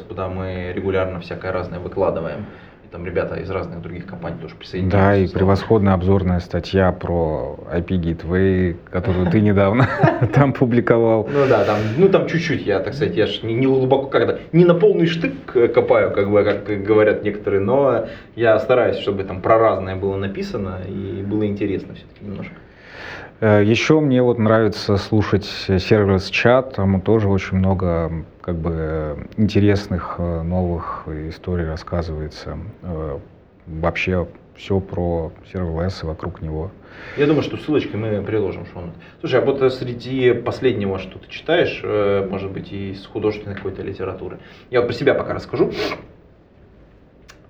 куда 0.00 0.28
мы 0.28 0.72
регулярно 0.74 1.20
всякое 1.20 1.52
разное 1.52 1.78
выкладываем 1.78 2.46
там 2.92 3.06
ребята 3.06 3.36
из 3.36 3.50
разных 3.50 3.80
других 3.80 4.06
компаний 4.06 4.36
тоже 4.40 4.54
присоединяются. 4.54 4.98
Да, 4.98 5.16
и 5.16 5.26
превосходная 5.26 5.94
обзорная 5.94 6.40
статья 6.40 6.92
про 6.92 7.58
IP 7.72 7.88
Gateway, 7.88 8.76
которую 8.90 9.30
ты 9.30 9.40
недавно 9.48 9.88
там 10.34 10.52
публиковал. 10.52 11.26
Ну 11.32 11.46
да, 11.48 11.64
там, 11.64 11.78
ну 11.96 12.08
там 12.08 12.28
чуть-чуть 12.28 12.66
я, 12.66 12.80
так 12.80 12.94
сказать, 12.94 13.16
я 13.16 13.26
ж 13.26 13.42
не, 13.42 13.54
не 13.54 13.66
глубоко, 13.66 14.06
когда 14.06 14.38
не 14.52 14.64
на 14.64 14.74
полный 14.74 15.06
штык 15.06 15.32
копаю, 15.74 16.12
как 16.12 16.30
бы, 16.30 16.44
как 16.44 16.84
говорят 16.84 17.24
некоторые, 17.24 17.60
но 17.60 18.06
я 18.36 18.58
стараюсь, 18.58 18.98
чтобы 18.98 19.24
там 19.24 19.40
про 19.40 19.58
разное 19.58 19.96
было 19.96 20.16
написано 20.16 20.80
и 20.86 21.22
было 21.22 21.46
интересно 21.46 21.94
все-таки 21.94 22.24
немножко. 22.24 22.54
Э, 23.40 23.62
Еще 23.64 23.98
мне 24.00 24.22
вот 24.22 24.38
нравится 24.38 24.96
слушать 24.98 25.44
сервис 25.44 26.28
чат, 26.28 26.74
там 26.76 27.00
тоже 27.00 27.28
очень 27.28 27.56
много 27.56 28.24
как 28.42 28.56
бы 28.56 29.26
интересных 29.36 30.16
э, 30.18 30.42
новых 30.42 31.04
историй 31.28 31.64
рассказывается. 31.64 32.58
Э, 32.82 33.18
вообще 33.66 34.26
все 34.56 34.80
про 34.80 35.32
сервис 35.50 36.02
и 36.02 36.06
вокруг 36.06 36.42
него. 36.42 36.70
Я 37.16 37.26
думаю, 37.26 37.42
что 37.42 37.56
ссылочки 37.56 37.96
мы 37.96 38.20
приложим. 38.22 38.66
Что 38.66 38.90
Слушай, 39.20 39.40
а 39.40 39.44
вот 39.44 39.72
среди 39.72 40.32
последнего, 40.34 40.98
что 40.98 41.18
ты 41.18 41.28
читаешь, 41.28 41.82
может 42.28 42.50
быть, 42.50 42.70
из 42.70 43.06
художественной 43.06 43.56
какой-то 43.56 43.82
литературы. 43.82 44.40
Я 44.70 44.80
вот 44.80 44.88
про 44.88 44.94
себя 44.94 45.14
пока 45.14 45.32
расскажу. 45.32 45.72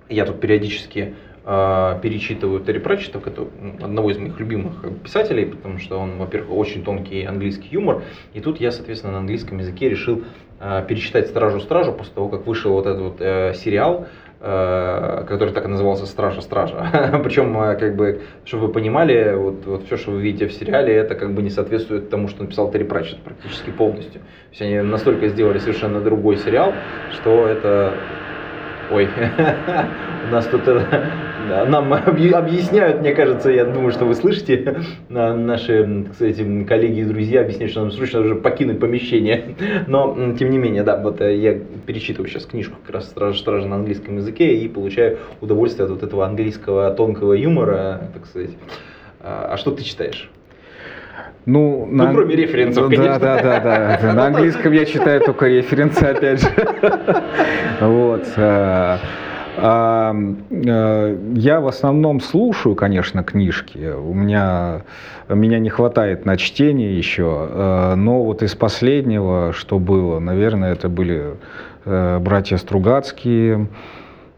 Я 0.07 0.25
тут 0.25 0.39
периодически 0.39 1.15
э, 1.45 1.99
перечитываю 2.01 2.61
Терри 2.61 2.79
Пратчета, 2.79 3.19
одного 3.81 4.11
из 4.11 4.17
моих 4.17 4.39
любимых 4.39 4.85
писателей, 5.03 5.45
потому 5.45 5.79
что 5.79 5.97
он, 5.97 6.17
во-первых, 6.17 6.51
очень 6.51 6.83
тонкий 6.83 7.23
английский 7.23 7.69
юмор. 7.71 8.03
И 8.33 8.39
тут 8.39 8.59
я, 8.59 8.71
соответственно, 8.71 9.13
на 9.13 9.19
английском 9.19 9.59
языке 9.59 9.89
решил 9.89 10.23
э, 10.63 10.85
перечитать 10.87 11.27
«Стражу-стражу» 11.27 11.93
после 11.93 12.13
того, 12.13 12.29
как 12.29 12.47
вышел 12.47 12.71
вот 12.71 12.85
этот 12.85 13.01
вот, 13.01 13.15
э, 13.19 13.53
сериал, 13.53 14.07
э, 14.39 15.25
который 15.27 15.53
так 15.53 15.65
и 15.65 15.67
назывался 15.67 16.05
«Стража-стража». 16.05 17.19
Причем, 17.23 17.53
как 17.53 17.95
бы, 17.95 18.21
чтобы 18.45 18.67
вы 18.67 18.73
понимали, 18.73 19.35
вот, 19.35 19.65
вот 19.65 19.83
все, 19.85 19.97
что 19.97 20.11
вы 20.11 20.21
видите 20.21 20.47
в 20.47 20.53
сериале, 20.53 20.93
это 20.93 21.15
как 21.15 21.33
бы 21.33 21.41
не 21.41 21.49
соответствует 21.49 22.09
тому, 22.09 22.27
что 22.27 22.43
написал 22.43 22.71
Терри 22.71 22.83
Пратчет 22.83 23.19
практически 23.19 23.71
полностью. 23.71 24.21
То 24.21 24.49
есть 24.51 24.61
они 24.61 24.79
настолько 24.81 25.27
сделали 25.27 25.59
совершенно 25.59 25.99
другой 25.99 26.37
сериал, 26.37 26.73
что 27.11 27.47
это 27.47 27.93
Ой, 28.91 29.07
у 30.27 30.31
нас 30.31 30.45
тут 30.47 30.61
нам 31.47 31.93
объясняют, 32.33 33.01
мне 33.01 33.13
кажется, 33.13 33.49
я 33.49 33.65
думаю, 33.65 33.91
что 33.91 34.05
вы 34.05 34.15
слышите, 34.15 34.83
наши, 35.09 36.05
кстати, 36.11 36.63
коллеги 36.63 37.01
и 37.01 37.03
друзья 37.03 37.41
объясняют, 37.41 37.71
что 37.71 37.81
нам 37.81 37.91
срочно 37.91 38.21
уже 38.21 38.35
покинуть 38.35 38.79
помещение. 38.79 39.55
Но, 39.87 40.33
тем 40.37 40.49
не 40.49 40.57
менее, 40.57 40.83
да, 40.83 40.97
вот 40.97 41.21
э, 41.21 41.37
я 41.37 41.59
перечитываю 41.85 42.29
сейчас 42.29 42.45
книжку 42.45 42.77
как 42.83 42.95
раз 42.95 43.05
«Стража, 43.05 43.37
стража» 43.37 43.67
на 43.67 43.75
английском 43.75 44.17
языке 44.17 44.55
и 44.55 44.67
получаю 44.67 45.19
удовольствие 45.41 45.85
от 45.85 45.91
вот 45.91 46.03
этого 46.03 46.25
английского 46.25 46.91
тонкого 46.91 47.33
юмора, 47.33 48.09
так 48.13 48.25
сказать. 48.25 48.51
А, 49.19 49.51
а 49.53 49.57
что 49.57 49.71
ты 49.71 49.83
читаешь? 49.83 50.29
Ну, 51.45 51.87
ну 51.91 52.05
на... 52.05 52.13
кроме 52.13 52.35
референсов, 52.35 52.89
конечно. 52.89 53.19
Да, 53.19 53.41
да, 53.41 53.59
да, 53.59 53.99
да. 54.01 54.13
На 54.13 54.27
английском 54.27 54.71
я 54.71 54.85
читаю 54.85 55.21
только 55.21 55.47
референсы, 55.47 56.03
опять 56.03 56.41
же. 56.41 56.47
Вот. 57.81 58.25
Э, 59.57 60.13
э, 60.49 61.17
я 61.35 61.59
в 61.59 61.67
основном 61.67 62.19
слушаю, 62.19 62.75
конечно, 62.75 63.23
книжки. 63.23 63.91
У 63.93 64.13
меня, 64.13 64.81
меня 65.29 65.59
не 65.59 65.69
хватает 65.69 66.25
на 66.25 66.37
чтение 66.37 66.97
еще. 66.97 67.47
Э, 67.49 67.95
но 67.95 68.23
вот 68.23 68.43
из 68.43 68.55
последнего, 68.55 69.53
что 69.53 69.79
было, 69.79 70.19
наверное, 70.19 70.73
это 70.73 70.89
были 70.89 71.35
братья 71.85 72.55
Стругацкие, 72.55 73.67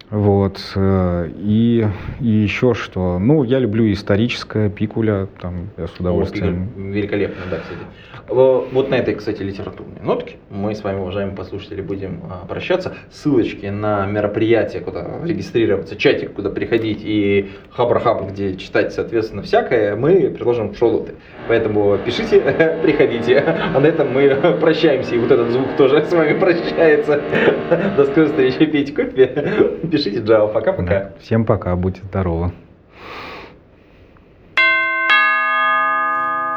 вот. 0.09 0.59
Э, 0.75 1.29
и, 1.35 1.85
и 2.21 2.27
еще 2.27 2.73
что. 2.73 3.19
Ну, 3.19 3.43
я 3.43 3.59
люблю 3.59 3.91
историческое, 3.91 4.69
пикуля, 4.69 5.27
там, 5.41 5.69
я 5.77 5.87
с 5.87 5.99
удовольствием. 5.99 6.69
О, 6.75 6.79
великолепно, 6.79 7.43
да, 7.49 7.59
кстати. 7.59 7.79
Вот 8.27 8.89
на 8.89 8.95
этой, 8.95 9.13
кстати, 9.13 9.43
литературной 9.43 10.01
нотке 10.01 10.37
мы 10.49 10.73
с 10.73 10.83
вами, 10.83 10.99
уважаемые 10.99 11.35
послушатели, 11.35 11.81
будем 11.81 12.21
а, 12.29 12.45
прощаться. 12.47 12.95
Ссылочки 13.11 13.67
на 13.67 14.07
мероприятие, 14.07 14.81
куда 14.81 15.19
регистрироваться, 15.23 15.95
чатик, 15.95 16.33
куда 16.33 16.49
приходить 16.49 17.01
и 17.03 17.51
хабр-хаб, 17.69 18.31
где 18.31 18.55
читать, 18.55 18.93
соответственно, 18.93 19.43
всякое, 19.43 19.95
мы 19.95 20.29
приложим 20.29 20.73
в 20.73 20.77
шоу 20.77 21.07
Поэтому 21.47 21.97
пишите, 22.03 22.39
приходите. 22.83 23.37
А 23.37 23.79
на 23.79 23.85
этом 23.85 24.11
мы 24.11 24.29
прощаемся. 24.61 25.15
И 25.15 25.17
вот 25.19 25.31
этот 25.31 25.51
звук 25.51 25.75
тоже 25.77 26.03
с 26.03 26.11
вами 26.11 26.39
прощается. 26.39 27.21
До 27.97 28.05
скорой 28.05 28.27
встречи. 28.27 28.65
Пейте 28.65 28.93
кофе 28.93 29.77
Пишите 29.95 30.19
Java. 30.19 30.51
Пока-пока. 30.51 30.89
Да. 30.89 31.13
Всем 31.21 31.45
пока, 31.45 31.73
будьте 31.77 32.01
здоровы. 32.03 32.51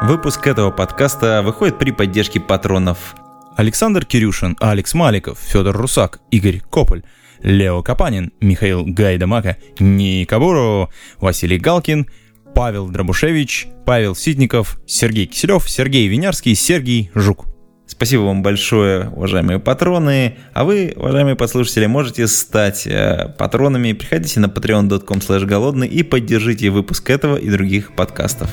Выпуск 0.01 0.45
этого 0.45 0.71
подкаста 0.71 1.41
выходит 1.41 1.79
при 1.79 1.91
поддержке 1.91 2.41
патронов. 2.41 3.15
Александр 3.55 4.05
Кирюшин, 4.05 4.57
Алекс 4.59 4.93
Маликов, 4.93 5.39
Федор 5.39 5.77
Русак, 5.77 6.19
Игорь 6.31 6.59
Кополь, 6.69 7.03
Лео 7.41 7.81
Капанин, 7.81 8.33
Михаил 8.41 8.83
Гайдамака, 8.85 9.55
Ника 9.79 10.37
Буру, 10.37 10.89
Василий 11.21 11.59
Галкин, 11.59 12.09
Павел 12.53 12.89
Дробушевич, 12.89 13.69
Павел 13.85 14.15
Ситников, 14.15 14.81
Сергей 14.85 15.27
Киселев, 15.27 15.69
Сергей 15.69 16.09
Винярский, 16.09 16.55
Сергей 16.55 17.09
Жук. 17.15 17.45
Спасибо 17.89 18.21
вам 18.21 18.43
большое, 18.43 19.09
уважаемые 19.09 19.57
патроны. 19.57 20.37
А 20.53 20.63
вы, 20.63 20.93
уважаемые 20.95 21.35
послушатели, 21.35 21.87
можете 21.87 22.27
стать 22.27 22.85
э, 22.85 23.33
патронами. 23.35 23.93
Приходите 23.93 24.39
на 24.39 24.45
patreon.com 24.45 25.19
голодный 25.47 25.87
и 25.87 26.03
поддержите 26.03 26.69
выпуск 26.69 27.09
этого 27.09 27.35
и 27.35 27.49
других 27.49 27.95
подкастов. 27.95 28.51